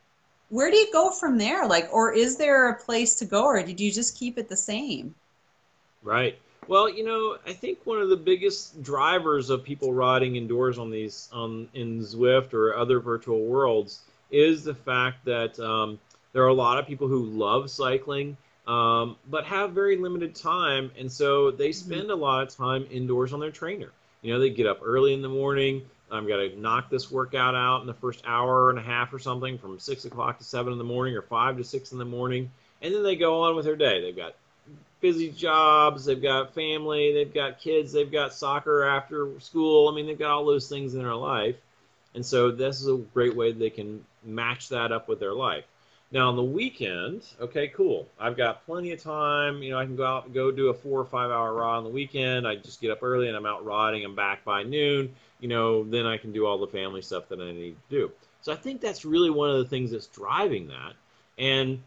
[0.48, 1.66] Where do you go from there?
[1.66, 4.56] Like, or is there a place to go, or did you just keep it the
[4.56, 5.14] same?
[6.02, 6.38] Right.
[6.66, 10.90] Well, you know, I think one of the biggest drivers of people riding indoors on
[10.90, 15.98] these on in Zwift or other virtual worlds is the fact that um,
[16.32, 20.90] there are a lot of people who love cycling, um, but have very limited time,
[20.98, 22.00] and so they Mm-hmm.
[22.00, 23.90] spend a lot of time indoors on their trainer.
[24.22, 25.82] You know, they get up early in the morning.
[26.10, 29.18] I'm going to knock this workout out in the first hour and a half or
[29.18, 32.04] something from six o'clock to seven in the morning or five to six in the
[32.04, 32.50] morning.
[32.82, 34.00] And then they go on with their day.
[34.02, 34.34] They've got
[35.00, 39.88] busy jobs, they've got family, they've got kids, they've got soccer after school.
[39.88, 41.56] I mean, they've got all those things in their life.
[42.14, 45.64] And so this is a great way they can match that up with their life.
[46.14, 48.06] Now on the weekend, okay, cool.
[48.20, 49.64] I've got plenty of time.
[49.64, 51.78] You know, I can go out and go do a four or five hour ride
[51.78, 52.46] on the weekend.
[52.46, 54.04] I just get up early and I'm out riding.
[54.04, 55.12] I'm back by noon.
[55.40, 58.12] You know, then I can do all the family stuff that I need to do.
[58.42, 60.92] So I think that's really one of the things that's driving that.
[61.36, 61.82] And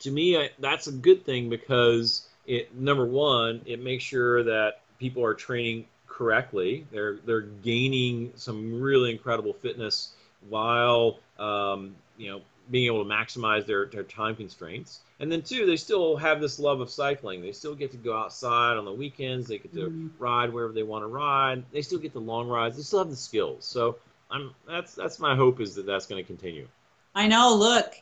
[0.00, 4.82] to me, I, that's a good thing because it number one, it makes sure that
[5.00, 6.86] people are training correctly.
[6.92, 10.12] They're they're gaining some really incredible fitness
[10.48, 15.00] while um, you know being able to maximize their, their time constraints.
[15.20, 17.40] And then two, they still have this love of cycling.
[17.42, 19.48] They still get to go outside on the weekends.
[19.48, 20.10] They get to Mhm.
[20.18, 21.64] ride wherever they want to ride.
[21.72, 22.76] They still get the long rides.
[22.76, 23.64] They still have the skills.
[23.64, 23.96] So
[24.30, 26.68] I'm that's that's my hope is that that's going to continue.
[27.14, 27.54] I know.
[27.54, 27.94] Look,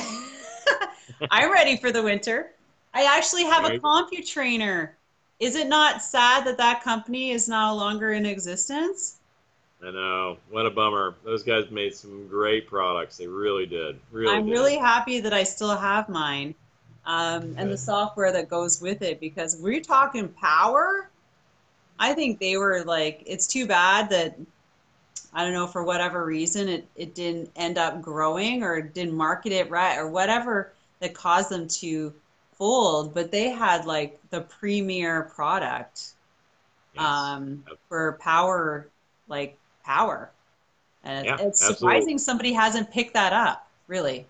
[1.30, 2.52] I'm ready for the winter.
[2.94, 3.80] I actually have a Right.
[3.80, 4.90] CompuTrainer.
[5.38, 9.19] Is it not sad that that company is no longer in existence?
[9.82, 10.36] I know.
[10.50, 11.14] What a bummer.
[11.24, 13.16] Those guys made some great products.
[13.16, 13.98] They really did.
[14.12, 14.52] Really I'm did.
[14.52, 16.54] really happy that I still have mine
[17.06, 21.08] um, and the software that goes with it because we're talking power.
[21.98, 24.36] I think they were like, it's too bad that
[25.32, 29.52] I don't know for whatever reason it, it didn't end up growing or didn't market
[29.52, 32.12] it right or whatever that caused them to
[32.52, 33.14] fold.
[33.14, 36.12] But they had like the premier product
[36.94, 37.04] Yes.
[37.04, 38.88] um, for power,
[39.28, 39.56] like
[39.90, 40.30] power.
[41.02, 41.76] And Yeah, it's absolutely.
[41.76, 44.26] surprising somebody hasn't picked that up, really.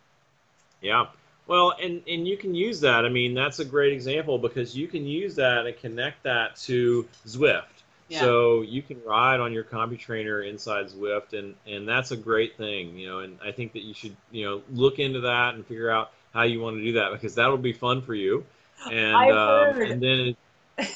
[0.81, 1.07] Yeah.
[1.47, 3.05] Well, and and you can use that.
[3.05, 7.09] I mean, that's a great example because you can use that and connect that to
[7.27, 7.65] Zwift.
[8.09, 8.21] Yeah.
[8.21, 12.97] So you can ride on your CompuTrainer inside Zwift, and and that's a great thing,
[12.97, 13.19] you know.
[13.21, 16.45] And I think that you should, you know, look into that and figure out how
[16.45, 18.45] you want to do that because that'll be fun for you.
[18.91, 19.91] And um, heard.
[19.91, 20.37] and then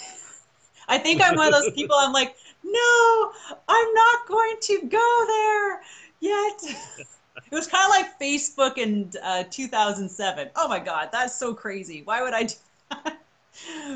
[0.88, 1.96] I think I'm one of those people.
[1.98, 3.32] I'm like, no,
[3.68, 5.80] I'm not going to go there
[6.20, 7.06] yet.
[7.50, 10.50] It was kind of like Facebook in uh, 2007.
[10.56, 12.02] Oh my God, that's so crazy.
[12.04, 12.54] Why would I do
[12.90, 13.18] that?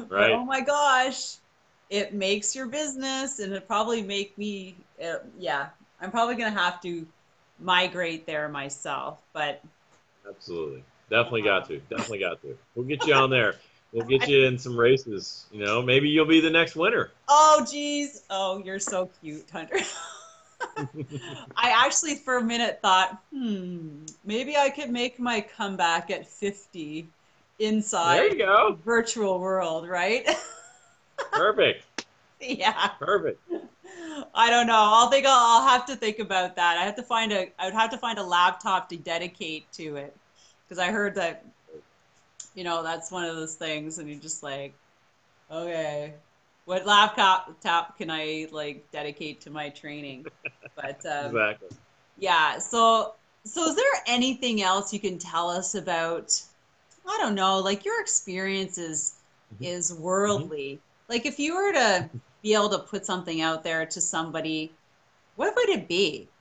[0.09, 0.31] Right.
[0.31, 1.37] oh my gosh,
[1.90, 4.76] it makes your business, and it probably make me.
[5.02, 7.04] Uh, yeah, I'm probably gonna have to
[7.59, 9.18] migrate there myself.
[9.33, 9.61] But
[10.28, 10.85] Absolutely.
[11.11, 11.78] Definitely got to.
[11.90, 12.57] Definitely got to.
[12.74, 13.57] We'll get you on there.
[13.92, 15.46] We'll get you in some races.
[15.51, 17.11] You know, maybe you'll be the next winner.
[17.29, 19.79] oh geez, oh you're so cute, Hunter.
[21.57, 27.07] I actually, for a minute, thought, hmm, maybe I could make my comeback at 50
[27.61, 28.79] inside There you go.
[28.85, 30.29] virtual world, right?
[31.33, 32.07] Perfect.
[32.40, 32.88] yeah.
[32.98, 33.40] Perfect.
[34.35, 34.74] I don't know.
[34.77, 36.77] I'll think I'll, I'll have to think about that.
[36.79, 37.48] I have to find a.
[37.59, 40.14] I would have to find a laptop to dedicate to it
[40.64, 41.44] because I heard that,
[42.58, 44.80] you know, that's one of those things, and you're just like,
[45.50, 46.16] okay,
[46.66, 50.28] what laptop top can I like dedicate to my training?
[50.76, 51.68] But um, Exactly.
[52.16, 52.58] yeah.
[52.58, 53.14] So
[53.46, 56.32] so is there anything else you can tell us about?
[57.08, 59.18] I don't know, like your experience is
[59.52, 59.68] Mhm.
[59.68, 60.82] is worldly.
[61.08, 62.10] Like if you were to
[62.42, 64.78] be able to put something out there to somebody,
[65.36, 66.32] what would it be?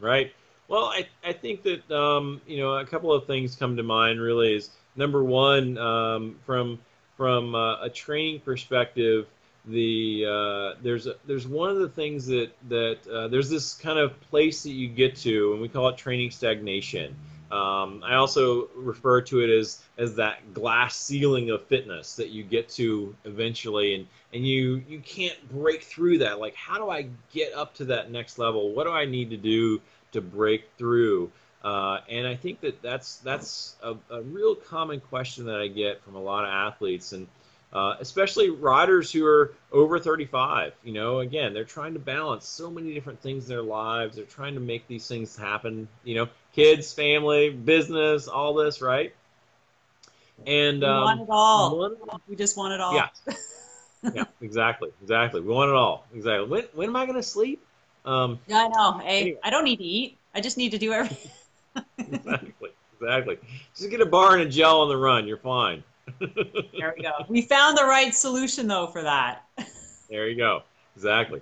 [0.00, 0.32] Right.
[0.68, 4.20] Well, I, I think that um, you know a couple of things come to mind.
[4.20, 6.78] Really, is number one um, from
[7.16, 9.26] from uh, a training perspective.
[9.64, 13.98] The uh, there's a, there's one of the things that that uh, there's this kind
[13.98, 17.14] of place that you get to, and we call it training stagnation.
[17.52, 22.42] Um, I also refer to it as as that glass ceiling of fitness that you
[22.42, 26.40] get to eventually, and and you you can't break through that.
[26.40, 28.72] Like, how do I get up to that next level?
[28.72, 29.80] What do I need to do
[30.12, 31.30] to break through?
[31.62, 36.02] Uh, and I think that that's that's a, a real common question that I get
[36.02, 37.28] from a lot of athletes, and
[37.72, 40.72] uh, especially riders who are over 35.
[40.82, 44.16] You know, again, they're trying to balance so many different things in their lives.
[44.16, 45.86] They're trying to make these things happen.
[46.02, 49.14] You know, kids, family, business, all this, right?
[50.46, 51.78] And We um, want it all.
[51.78, 51.96] one-
[52.28, 52.94] We just want it all.
[52.94, 53.08] yeah,
[54.14, 55.40] yeah, exactly, exactly.
[55.40, 56.04] We want it all.
[56.14, 56.48] Exactly.
[56.48, 57.62] When when am I going to sleep?
[58.04, 58.98] Um, Yeah, I know.
[58.98, 59.38] Hey, Anyway.
[59.44, 60.18] I don't need to eat.
[60.34, 61.30] I just need to do everything.
[61.98, 63.38] exactly, exactly.
[63.74, 65.26] Just get a bar and a gel on the run.
[65.26, 65.82] You're fine.
[66.78, 67.12] There we go.
[67.28, 69.44] We found the right solution though for that.
[70.10, 70.62] There you go.
[70.96, 71.40] Exactly.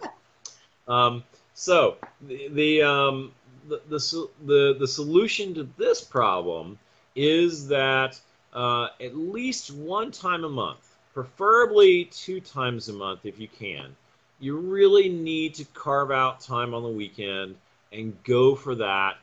[0.86, 3.32] Um, so the the, um,
[3.68, 6.78] the, the, the, the solution to this problem
[7.16, 8.20] is that
[8.52, 13.94] uh, at least one time a month, preferably two times a month if you can,
[14.40, 17.56] you really need to carve out time on the weekend
[17.92, 19.16] and go for that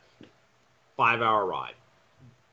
[0.97, 1.75] five hour ride.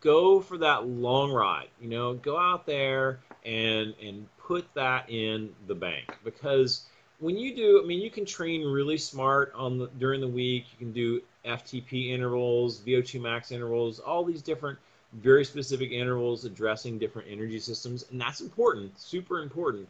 [0.00, 1.68] Go for that long ride.
[1.80, 6.84] You know, go out there and and put that in the bank because
[7.18, 10.66] when you do, I mean, you can train really smart on the during the week.
[10.72, 14.78] You can do FTP intervals, VO2 max intervals, all these different
[15.14, 19.88] very specific intervals addressing different energy systems, and that's important, super important.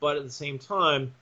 [0.00, 1.14] But at the same time,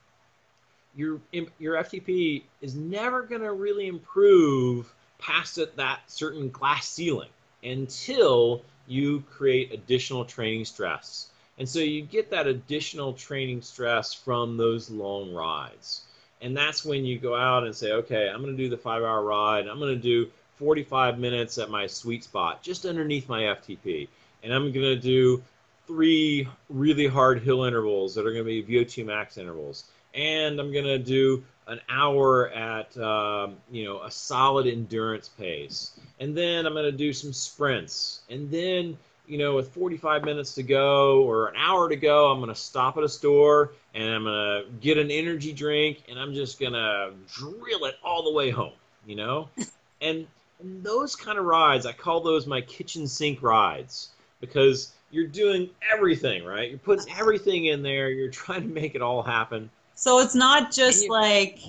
[0.95, 1.19] your
[1.57, 7.29] your FTP is never going to really improve past it, that certain glass ceiling
[7.63, 11.29] until you create additional training stress.
[11.57, 16.01] And so you get that additional training stress from those long rides.
[16.41, 19.01] And that's when you go out and say, okay, I'm going to do the five
[19.03, 19.67] hour ride.
[19.67, 24.07] I'm going to do 45 minutes at my sweet spot, just underneath my FTP.
[24.43, 25.43] And I'm going to do
[25.87, 29.85] three really hard hill intervals that are going to be VO2 max intervals.
[30.13, 35.91] And I'm going to do an hour at um, you know a solid endurance pace,
[36.19, 38.97] and then I'm going to do some sprints, and then
[39.27, 42.55] you know with 45 minutes to go or an hour to go, I'm going to
[42.55, 46.59] stop at a store and I'm going to get an energy drink, and I'm just
[46.59, 48.73] going to drill it all the way home,
[49.05, 49.47] you know,
[50.01, 50.27] and,
[50.59, 54.09] and those kind of rides, I call those my kitchen sink rides
[54.41, 56.69] because you're doing everything right.
[56.69, 58.09] You're putting everything in there.
[58.09, 61.59] You're trying to make it all happen so it's not just you, like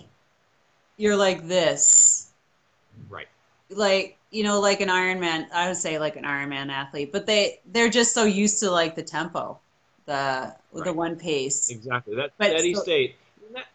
[0.97, 2.29] you're like this.
[3.09, 3.29] Right.
[3.71, 7.61] Like, you know, like an Ironman, I would say like an Ironman athlete, but they
[7.73, 9.59] they're just so used to like the tempo,
[10.07, 10.85] the right.
[10.85, 11.71] the one pace.
[11.71, 12.17] Exactly.
[12.17, 13.17] That but steady so, state.
[13.55, 13.67] That,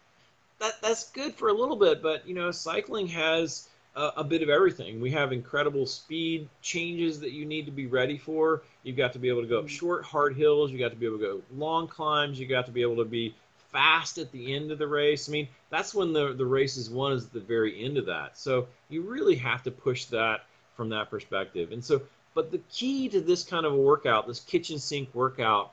[0.60, 4.42] that that's good for a little bit, but you know, cycling has a, a bit
[4.42, 5.00] of everything.
[5.00, 8.62] We have incredible speed changes that you need to be ready for.
[8.82, 9.74] You've got to be able to go up mm-hmm.
[9.74, 10.70] short, hard hills.
[10.70, 12.38] You got to be able to go long climbs.
[12.38, 13.34] You got to be able to be
[13.72, 15.28] fast at the end of the race.
[15.28, 18.38] I mean, that's when the, the race is won is the very end of that.
[18.38, 20.44] So you really have to push that
[20.76, 21.72] from that perspective.
[21.72, 22.02] And so,
[22.34, 25.72] but the key to this kind of a workout, this kitchen sink workout,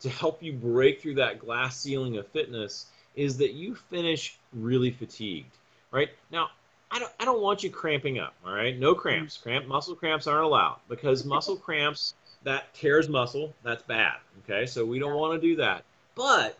[0.00, 4.90] to help you break through that glass ceiling of fitness is that you finish really
[4.90, 5.54] fatigued,
[5.90, 6.08] right?
[6.30, 6.50] Now,
[6.90, 8.78] I don't, I don't want you cramping up, all right?
[8.78, 9.36] No cramps.
[9.36, 9.42] Mm-hmm.
[9.48, 14.66] Cramp muscle cramps aren't allowed because muscle cramps that tears muscle, that's bad, okay?
[14.66, 15.84] So we don't want to do that.
[16.14, 16.58] But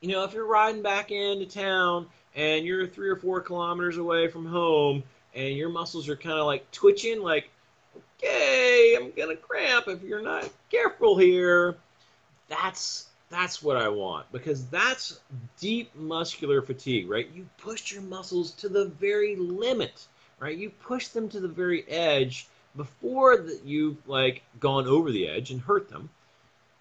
[0.00, 4.28] you know, if you're riding back into town and you're three or four kilometers away
[4.28, 5.02] from home
[5.34, 7.50] and your muscles are kind of like twitching, like,
[8.18, 11.76] okay, I'm gonna cramp if you're not careful here.
[12.48, 15.20] That's that's what I want because that's
[15.60, 17.28] deep muscular fatigue, right?
[17.34, 20.06] You push your muscles to the very limit,
[20.40, 20.56] right?
[20.56, 25.50] You push them to the very edge before that you've like gone over the edge
[25.50, 26.08] and hurt them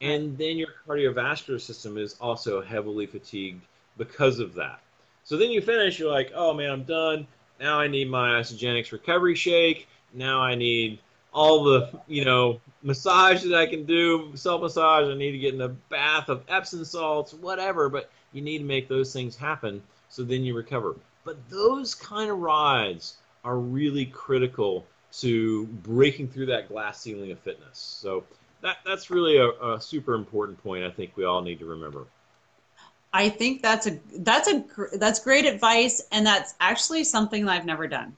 [0.02, 3.62] and then your cardiovascular system is also heavily fatigued
[3.98, 4.80] because of that.
[5.24, 7.28] So then you finish, you're like, oh man, I'm done.
[7.60, 9.88] Now I need my Isagenix recovery shake.
[10.14, 11.00] Now I need
[11.34, 15.08] all the, you know, massage that I can do, self massage.
[15.08, 17.90] I need to get in a bath of Epsom salts, whatever.
[17.90, 20.96] But you need to make those things happen so then you recover.
[21.26, 27.40] But those kind of rides are really critical to breaking through that glass ceiling of
[27.40, 27.78] fitness.
[27.78, 28.24] So
[28.62, 30.84] that that's really a, a super important point.
[30.84, 32.06] I think we all need to remember.
[33.12, 37.66] I think that's a that's a that's great advice, and that's actually something that I've
[37.66, 38.16] never done.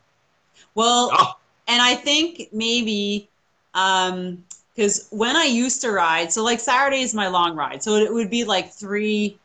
[0.76, 1.34] Well, oh.
[1.68, 3.30] and I think maybe
[3.74, 4.44] um
[4.76, 8.12] because when I used to ride, so like Saturday is my long ride, so it
[8.12, 9.38] would be like three,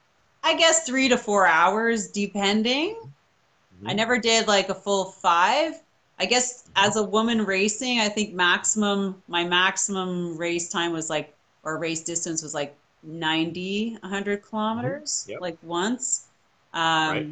[0.43, 2.95] I guess three to four hours, depending.
[2.95, 3.89] Mm-hmm.
[3.89, 5.81] I never did like a full five,
[6.19, 11.35] I guess as a woman racing, I think maximum my maximum race time was like
[11.63, 15.33] or race distance was like 90 100 kilometers mm-hmm.
[15.33, 15.41] yep.
[15.41, 16.27] like once
[16.75, 17.29] um, right.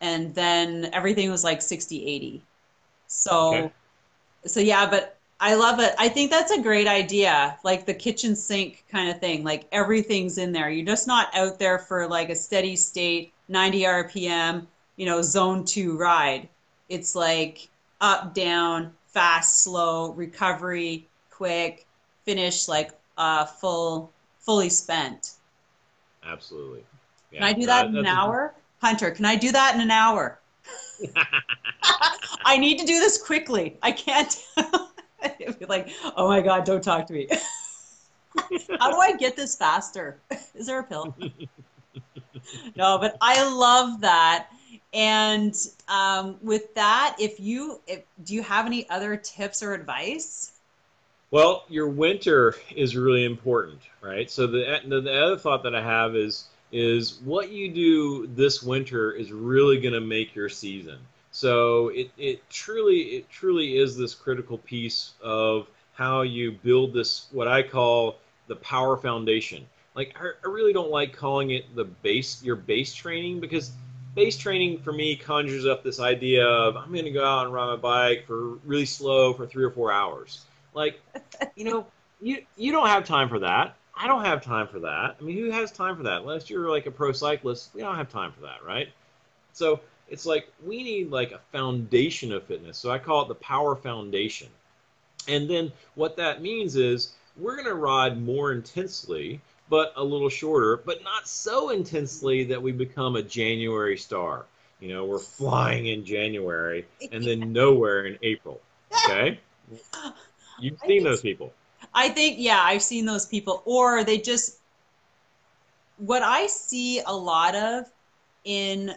[0.00, 2.42] and then everything was like 60 80
[3.06, 3.72] so okay.
[4.46, 8.34] so yeah but i love it i think that's a great idea like the kitchen
[8.34, 12.30] sink kind of thing like everything's in there you're just not out there for like
[12.30, 14.66] a steady state 90 rpm
[14.96, 16.48] you know zone two ride
[16.88, 17.68] it's like
[18.02, 21.86] up, down, fast, slow, recovery, quick,
[22.24, 25.32] finish like uh, full, fully spent.
[26.26, 26.84] Absolutely.
[27.30, 27.40] Yeah.
[27.40, 28.54] Can I do that uh, in an hour?
[28.82, 30.38] Hunter, can I do that in an hour?
[32.44, 33.78] I need to do this quickly.
[33.82, 34.44] I can't.
[35.58, 37.28] be like, oh my God, don't talk to me.
[38.80, 40.18] How do I get this faster?
[40.54, 41.14] Is there a pill?
[42.76, 44.48] no, but I love that
[44.92, 45.54] And
[45.88, 50.52] um, with that, if you if, do you have any other tips or advice?
[51.30, 54.30] Well, your winter is really important, right?
[54.30, 58.62] So the, the the other thought that I have is is what you do this
[58.62, 60.98] winter is really going to make your season.
[61.30, 67.28] So it, it truly it truly is this critical piece of how you build this
[67.32, 69.66] what I call the power foundation.
[69.94, 73.72] Like I, I really don't like calling it the base your base training because
[74.14, 77.54] base training for me conjures up this idea of I'm going to go out and
[77.54, 80.44] ride my bike for really slow for three or four hours.
[80.74, 81.00] Like,
[81.56, 81.86] you know,
[82.20, 83.76] you you don't have time for that.
[83.96, 85.16] I don't have time for that.
[85.20, 86.22] I mean, who has time for that?
[86.22, 88.88] Unless you're like a pro cyclist, we don't have time for that, right?
[89.52, 92.78] So it's like we need like a foundation of fitness.
[92.78, 94.48] So I call it the power foundation.
[95.28, 99.40] And then what that means is we're going to ride more intensely,
[99.72, 104.44] but a little shorter, but not so intensely that we become a January star.
[104.80, 108.60] You know, we're flying in January and then nowhere in April.
[109.08, 109.40] Okay?
[110.60, 111.54] You've seen those people.
[111.94, 113.62] I think, yeah, I've seen those people.
[113.64, 114.58] Or they just,
[115.96, 117.90] what I see a lot of
[118.44, 118.94] in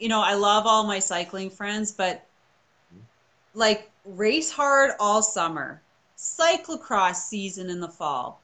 [0.00, 2.26] you know, I love all my cycling friends, but
[3.54, 5.80] like race hard all summer,
[6.16, 8.41] cyclocross season in the fall,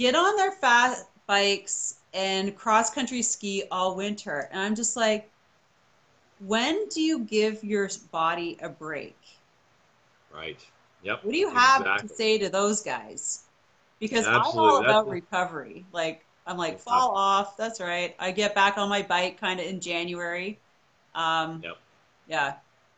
[0.00, 0.96] get on their fat
[1.26, 4.48] bikes and cross country ski all winter.
[4.50, 5.30] And I'm just like,
[6.46, 9.18] when do you give your body a break?
[10.34, 10.58] Right.
[11.02, 11.24] Yep.
[11.24, 12.08] What do you have exactly.
[12.08, 13.42] to say to those guys?
[14.00, 15.84] Because I'm all about that's recovery.
[15.92, 17.58] Like, I'm like, fall off.
[17.58, 18.16] That's right.
[18.18, 20.58] I get back on my bike kind of in January.
[21.14, 21.76] Um, yep.
[22.26, 22.54] Yeah.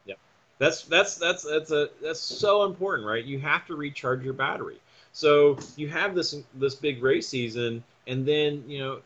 [0.07, 0.18] Yep.
[0.59, 3.24] That's that's that's that's a that's so important, right?
[3.24, 4.78] You have to recharge your battery.
[5.13, 9.01] So you have this this big race season, and then you know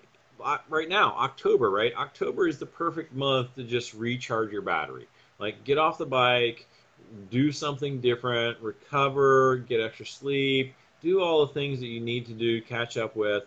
[0.69, 1.93] right now October, right?
[1.97, 5.09] October is the perfect month to just recharge your battery.
[5.39, 6.67] Like get off the bike,
[7.31, 12.33] do something different, recover, get extra sleep, do all the things that you need to
[12.33, 13.45] do, catch up with,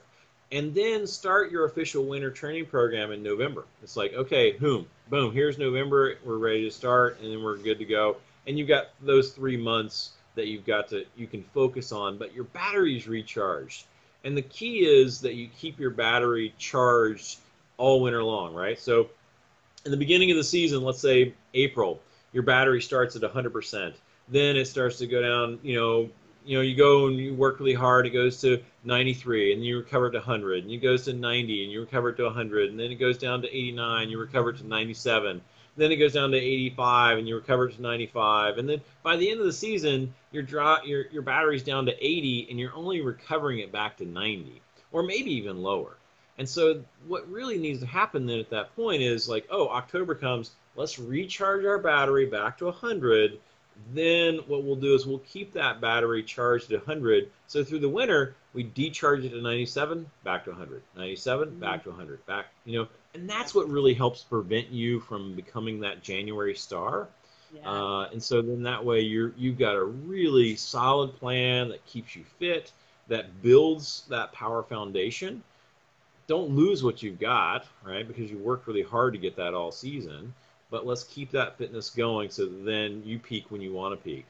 [0.51, 3.65] and then start your official winter training program in November.
[3.83, 7.79] It's like, okay, boom, boom, here's November, we're ready to start, and then we're good
[7.79, 8.17] to go.
[8.47, 12.33] And you've got those three months that you've got to you can focus on, but
[12.33, 13.85] your battery's recharged.
[14.23, 17.39] And the key is that you keep your battery charged
[17.77, 18.77] all winter long, right?
[18.77, 19.09] So
[19.85, 22.01] in the beginning of the season, let's say April,
[22.33, 23.93] your battery starts at 100%.
[24.27, 26.09] Then it starts to go down, you know,
[26.45, 29.77] you know, you go and you work really hard, it goes to 93, and you
[29.77, 32.91] recover to 100, and it goes to 90, and you recover to 100, and then
[32.91, 35.41] it goes down to 89, you recover to 97,
[35.79, 39.29] then it goes down to 85, and you recover to 95, and then by the
[39.29, 43.01] end of the season, your draw, your your battery's down to 80, and you're only
[43.01, 44.61] recovering it back to 90,
[44.91, 45.97] or maybe even lower.
[46.37, 50.15] And so, what really needs to happen then at that point is like, oh, October
[50.15, 53.39] comes, let's recharge our battery back to 100
[53.93, 57.31] then what we'll do is we'll keep that battery charged at 100.
[57.47, 61.59] So through the winter, we decharge it to 97, back to 100, 97, mm-hmm.
[61.59, 65.79] back to 100, back, you know, and that's what really helps prevent you from becoming
[65.81, 67.07] that January star.
[67.53, 67.69] Yeah.
[67.69, 72.15] Uh, and so then that way you're you've got a really solid plan that keeps
[72.15, 72.71] you fit,
[73.07, 75.43] that builds that power foundation.
[76.27, 78.07] Don't lose what you've got, right?
[78.07, 80.33] Because you worked really hard to get that all season
[80.69, 84.25] but let's keep that fitness going so then you peak when you want to peak.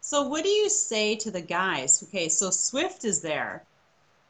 [0.00, 2.02] So, what do you say to the guys?
[2.02, 3.64] Okay, so Zwift is there,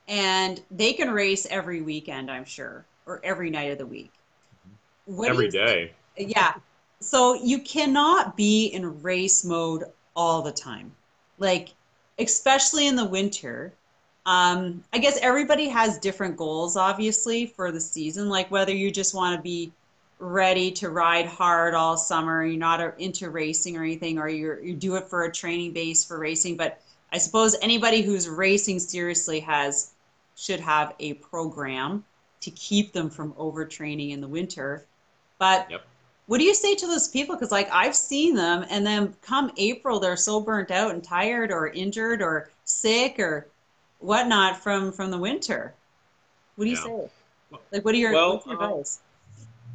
[0.07, 4.12] and they can race every weekend, I'm sure, or every night of the week.
[5.07, 5.92] What every day.
[6.16, 6.55] Yeah.
[7.00, 9.84] So, you cannot be in race mode
[10.16, 10.92] all the time.
[11.38, 11.70] Like,
[12.18, 13.72] especially in the winter.
[14.26, 18.28] Um, I guess everybody has different goals, obviously, for the season.
[18.28, 19.72] Like, whether you just want to be
[20.18, 24.74] ready to ride hard all summer, you're not into racing or anything, or you you
[24.74, 26.57] do it for a training base for racing.
[26.57, 26.80] But
[27.12, 29.92] I suppose anybody who's racing seriously has
[30.36, 32.05] should have a program
[32.45, 34.86] to keep them from overtraining in the winter.
[35.38, 35.82] But yep.
[36.26, 37.34] what do you say to those people?
[37.34, 41.51] Because like I've seen them, and then come April, they're so burnt out and tired,
[41.51, 43.49] or injured, or sick, or
[43.99, 45.74] whatnot from from the winter.
[46.57, 46.84] What do you yeah.
[46.84, 47.59] say?
[47.72, 49.01] Like, what are your, well, what's your uh, advice?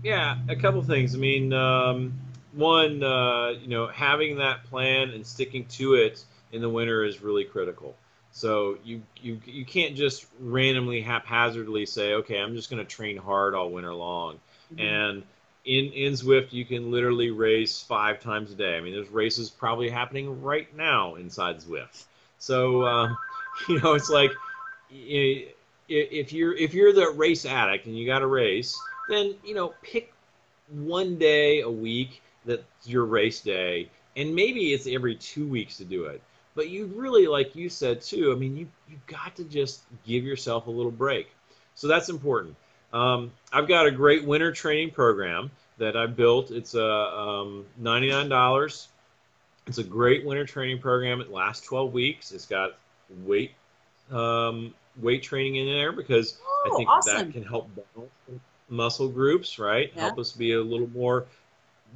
[0.04, 1.16] Yeah, a couple things.
[1.16, 2.14] I mean, um,
[2.54, 7.22] one, uh, you know, having that plan and sticking to it in the winter is
[7.22, 7.96] really critical.
[8.32, 13.18] So you you you can't just randomly haphazardly say, okay, I'm just going to train
[13.18, 14.40] hard all winter long.
[14.74, 14.82] Mm-hmm.
[14.82, 15.24] And
[15.66, 18.78] in in Zwift, you can literally race five times a day.
[18.78, 22.06] I mean, there's races probably happening right now inside Zwift.
[22.38, 23.18] So um,
[23.70, 24.32] you know, it's like
[24.92, 29.74] if you're if you're the race addict and you got to race then you know
[29.82, 30.14] pick
[30.70, 35.84] one day a week that's your race day, and maybe it's every two weeks to
[35.84, 36.22] do it.
[36.60, 40.26] But you really, like you said too, I mean, you you got to just give
[40.26, 41.30] yourself a little break.
[41.74, 42.58] So that's important.
[42.92, 46.52] Um, I've got a great winter training program that I built.
[46.52, 48.88] It's a uh, um, $99.
[49.68, 51.22] It's a great winter training program.
[51.22, 52.34] It lasts 12 weeks.
[52.34, 52.72] It's got
[53.24, 53.54] weight
[54.12, 57.16] um, weight training in there because oh, I think awesome.
[57.16, 58.12] that can help balance
[58.68, 59.94] muscle groups, right?
[59.96, 60.02] Yeah.
[60.02, 61.26] Help us be a little more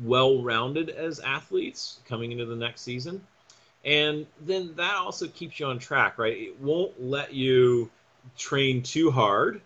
[0.01, 3.27] well-rounded as athletes coming into the next season.
[3.85, 6.37] And then that also keeps you on track, right?
[6.37, 7.91] It won't let you
[8.37, 9.61] train too hard.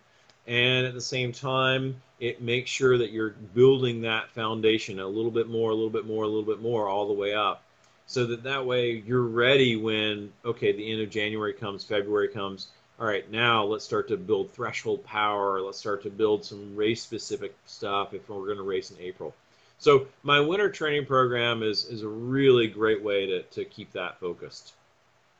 [0.48, 5.30] And at the same time it makes sure that you're building that foundation a little
[5.30, 7.64] bit more a little bit more a little bit more all the way up.
[8.08, 12.70] So that that way you're ready when okay the end of january comes february comes.
[13.00, 15.62] All right now let's start to build threshold power.
[15.62, 19.36] Let's start to build some race specific stuff if we're going to race in april
[19.78, 24.20] so my winter training program is is a really great way to, to keep that
[24.20, 24.74] focused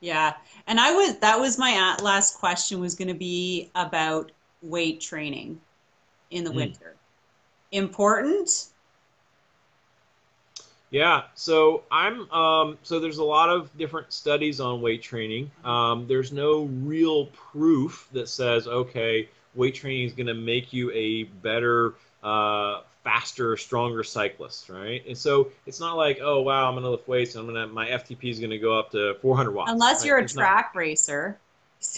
[0.00, 0.34] yeah
[0.66, 4.30] and i was that was my last question was going to be about
[4.62, 5.60] weight training
[6.30, 6.56] in the mm.
[6.56, 6.94] winter?
[7.72, 8.66] Important?
[10.90, 15.50] Yeah, so I'm um, so there's a lot of different studies on weight training.
[15.62, 20.90] Um, there's no real proof that says okay, weight training is going to make you
[20.92, 25.04] a better, uh, faster, stronger cyclists, right?
[25.06, 27.66] And so it's not like oh wow, I'm going to lift weights, and I'm to
[27.68, 29.70] my FTP is going to go up to 400 watts.
[29.70, 31.38] Unless you're a track not, racer.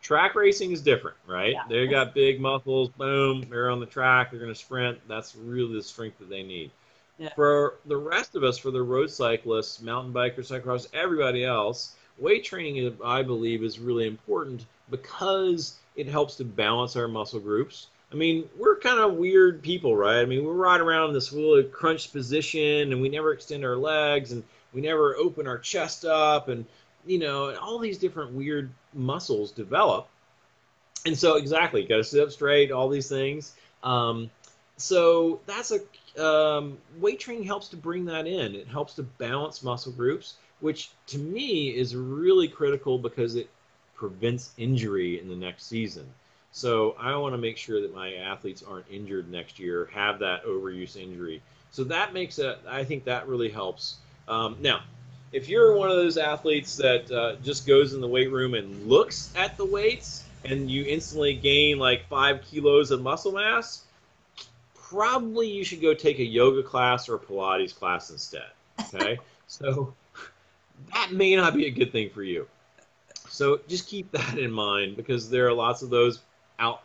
[0.00, 1.52] Track racing is different, right?
[1.52, 1.64] Yeah.
[1.68, 4.98] They got big muscles, boom, they're on the track, they're going to sprint.
[5.06, 6.70] That's really the strength that they need.
[7.18, 7.34] Yeah.
[7.34, 12.44] For the rest of us, for the road cyclists, mountain bikers, cyclocross, everybody else, weight
[12.44, 17.88] training, I believe, is really important because it helps to balance our muscle groups.
[18.10, 20.20] I mean, we're kind of weird people, right?
[20.20, 23.76] I mean, we ride around in this really crunched position and we never extend our
[23.76, 24.42] legs and
[24.72, 26.64] we never open our chest up and
[27.08, 30.08] you know, all these different weird muscles develop.
[31.06, 33.54] And so, exactly, got to sit up straight, all these things.
[33.82, 34.30] Um,
[34.76, 38.54] so that's a um, weight training helps to bring that in.
[38.54, 43.48] It helps to balance muscle groups, which to me is really critical because it
[43.94, 46.06] prevents injury in the next season.
[46.52, 50.44] So I want to make sure that my athletes aren't injured next year, have that
[50.44, 51.42] overuse injury.
[51.70, 52.58] So that makes it.
[52.68, 53.96] I think that really helps.
[54.26, 54.80] Um, now,
[55.32, 58.86] if you're one of those athletes that uh, just goes in the weight room and
[58.86, 63.84] looks at the weights and you instantly gain like five kilos of muscle mass,
[64.74, 68.46] probably you should go take a yoga class or a Pilates class instead.
[68.80, 69.94] Okay, so
[70.92, 72.46] that may not be a good thing for you.
[73.28, 76.20] So just keep that in mind because there are lots of those
[76.58, 76.82] out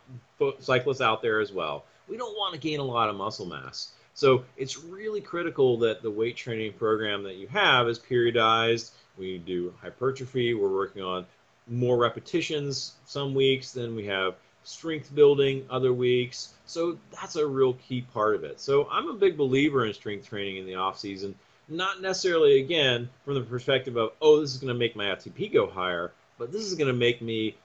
[0.60, 1.84] cyclists out there as well.
[2.08, 3.92] We don't want to gain a lot of muscle mass.
[4.14, 8.92] So it's really critical that the weight training program that you have is periodized.
[9.18, 10.54] We do hypertrophy.
[10.54, 11.26] We're working on
[11.66, 13.72] more repetitions some weeks.
[13.72, 16.54] Then we have strength building other weeks.
[16.66, 18.60] So that's a real key part of it.
[18.60, 21.34] So I'm a big believer in strength training in the off season.
[21.68, 25.52] Not necessarily again from the perspective of oh this is going to make my FTP
[25.52, 27.56] go higher, but this is going to make me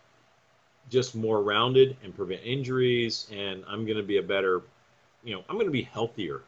[0.90, 4.64] just more rounded and prevent injuries, and I'm going to be a better
[5.24, 6.42] you know, I'm going to be healthier,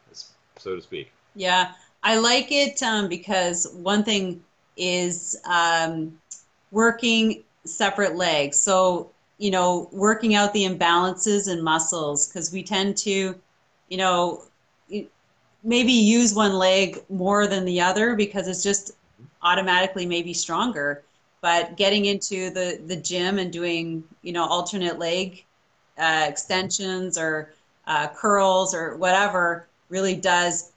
[0.56, 1.12] so to speak.
[1.34, 1.72] Yeah,
[2.02, 4.42] I like it um, because one thing
[4.76, 6.18] is um,
[6.70, 8.56] working separate legs.
[8.56, 13.34] So, you know, working out the imbalances in muscles because we tend to,
[13.88, 14.42] you know,
[15.64, 18.92] maybe use one leg more than the other because it's just
[19.42, 21.02] automatically maybe stronger.
[21.42, 25.44] But getting into the, the gym and doing, you know, alternate leg
[25.98, 27.52] uh, extensions or
[27.86, 30.72] uh, curls or whatever really does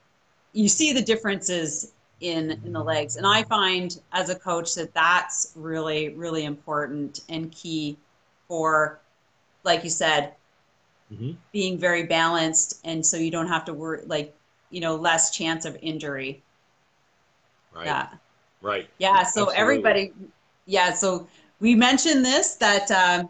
[0.56, 3.18] you see the differences in in the legs.
[3.18, 7.98] And i find as a coach that that's really really important and key
[8.48, 9.00] for
[9.64, 10.34] like you said
[11.14, 11.32] mm-hmm.
[11.52, 14.34] being very balanced and so you don't have to worry like
[14.72, 16.42] you know less chance of injury.
[17.74, 17.86] Right.
[17.86, 18.08] Yeah.
[18.62, 18.90] Right.
[18.98, 19.56] Yeah so Absolutely.
[19.56, 20.14] everybody
[20.66, 21.28] yeah so
[21.60, 23.30] we mentioned this that um,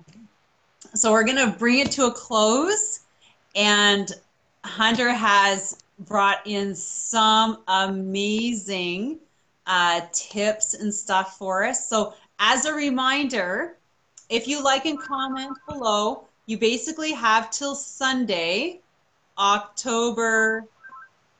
[0.94, 3.02] so we're going to bring it to a close
[3.56, 4.12] and
[4.66, 9.20] Hunter has brought in some amazing
[9.68, 11.88] uh, tips and stuff for us.
[11.88, 13.78] So, as a reminder,
[14.30, 18.82] if you like and comment below, you basically have till Sunday,
[19.38, 20.66] October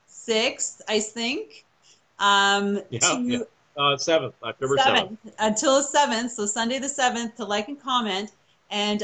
[0.08, 1.64] 6th, I think.
[2.18, 3.38] Um, yeah, to, yeah.
[3.76, 5.18] Uh, 7th, October 7th.
[5.26, 5.32] 7th.
[5.38, 8.32] Until 7th, so Sunday the 7th to like and comment.
[8.70, 9.02] And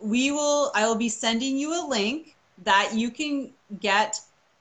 [0.00, 3.50] we will, I will be sending you a link that you can
[3.80, 4.20] get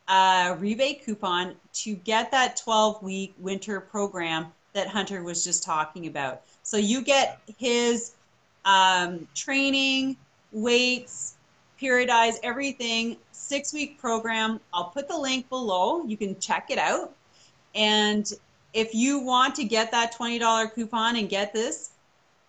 [0.09, 6.07] a rebate coupon to get that 12 week winter program that Hunter was just talking
[6.07, 6.41] about.
[6.63, 8.13] So you get his
[8.65, 10.17] um, training,
[10.51, 11.35] weights,
[11.81, 14.59] periodize everything, six week program.
[14.73, 16.03] I'll put the link below.
[16.05, 17.13] You can check it out.
[17.75, 18.31] And
[18.73, 21.91] if you want to get that $20 coupon and get this,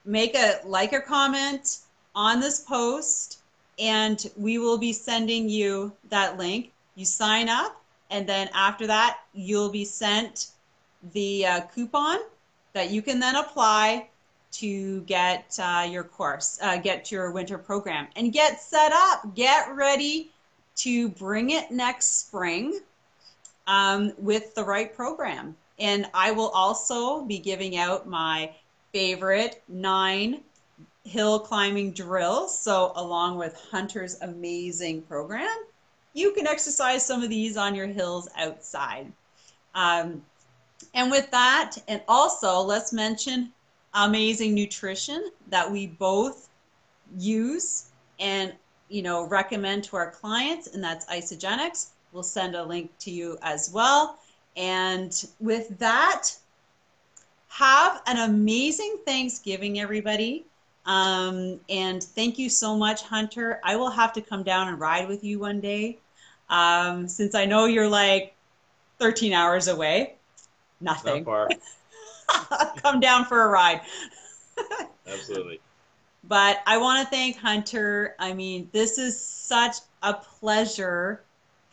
[0.05, 1.79] make a like or comment
[2.14, 3.39] on this post
[3.79, 6.72] and we will be sending you that link.
[6.95, 10.49] You sign up, and then after that, you'll be sent
[11.12, 12.18] the uh, coupon
[12.72, 14.09] that you can then apply
[14.53, 19.35] to get uh, your course, uh, get your winter program, and get set up.
[19.35, 20.31] Get ready
[20.77, 22.79] to bring it next spring
[23.66, 25.57] um, with the right program.
[25.79, 28.53] And I will also be giving out my
[28.93, 30.41] favorite nine
[31.05, 32.57] hill climbing drills.
[32.59, 35.57] So, along with Hunter's amazing program,
[36.14, 39.12] you can exercise some of these on your hills outside.
[39.75, 40.25] Um,
[40.95, 43.53] and with that, and also let's mention
[43.95, 46.49] amazing nutrition that we both
[47.16, 47.87] use
[48.18, 48.53] and
[48.89, 51.89] you know recommend to our clients, and that's Isagenix.
[52.12, 54.18] We'll send a link to you as well.
[54.57, 56.31] And with that,
[57.49, 60.45] have an amazing Thanksgiving, everybody.
[60.87, 63.61] Um, and thank you so much, Hunter.
[63.65, 65.99] I will have to come down and ride with you one day.
[66.51, 68.35] Um, since I know you're like
[68.99, 70.15] 13 hours away.
[70.81, 71.25] Nothing.
[71.25, 71.49] Not
[72.29, 72.75] far.
[72.83, 73.81] come down for a ride.
[75.07, 75.61] Absolutely.
[76.27, 78.15] But I want to thank Hunter.
[78.19, 81.24] I mean, this is such a pleasure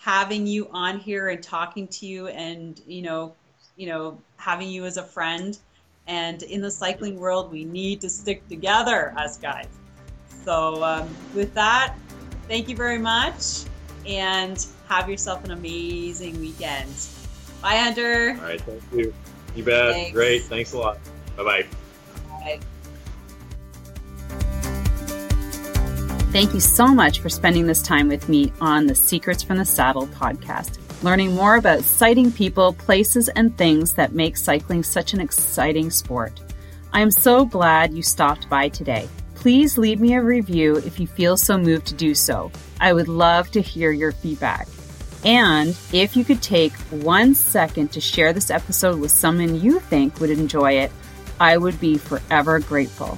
[0.01, 3.35] having you on here and talking to you and, you know,
[3.77, 5.57] you know, having you as a friend.
[6.07, 9.67] And in the cycling world, we need to stick together, us guys.
[10.43, 11.95] So, um, with that,
[12.47, 13.65] thank you very much
[14.07, 16.91] and have yourself an amazing weekend.
[17.61, 18.35] Bye, Hunter.
[18.39, 18.61] All right.
[18.61, 19.13] Thank you.
[19.55, 19.93] You bet.
[19.93, 20.11] Thanks.
[20.11, 20.43] Great.
[20.43, 20.97] Thanks a lot.
[21.37, 21.67] Bye-bye.
[22.27, 22.59] Bye.
[26.31, 29.65] Thank you so much for spending this time with me on the Secrets from the
[29.65, 35.21] Saddle podcast learning more about sighting people, places, and things that make cycling such an
[35.21, 36.39] exciting sport.
[36.93, 39.07] I am so glad you stopped by today.
[39.35, 42.51] Please leave me a review if you feel so moved to do so.
[42.79, 44.67] I would love to hear your feedback.
[45.23, 50.19] And if you could take one second to share this episode with someone you think
[50.19, 50.91] would enjoy it,
[51.39, 53.17] I would be forever grateful.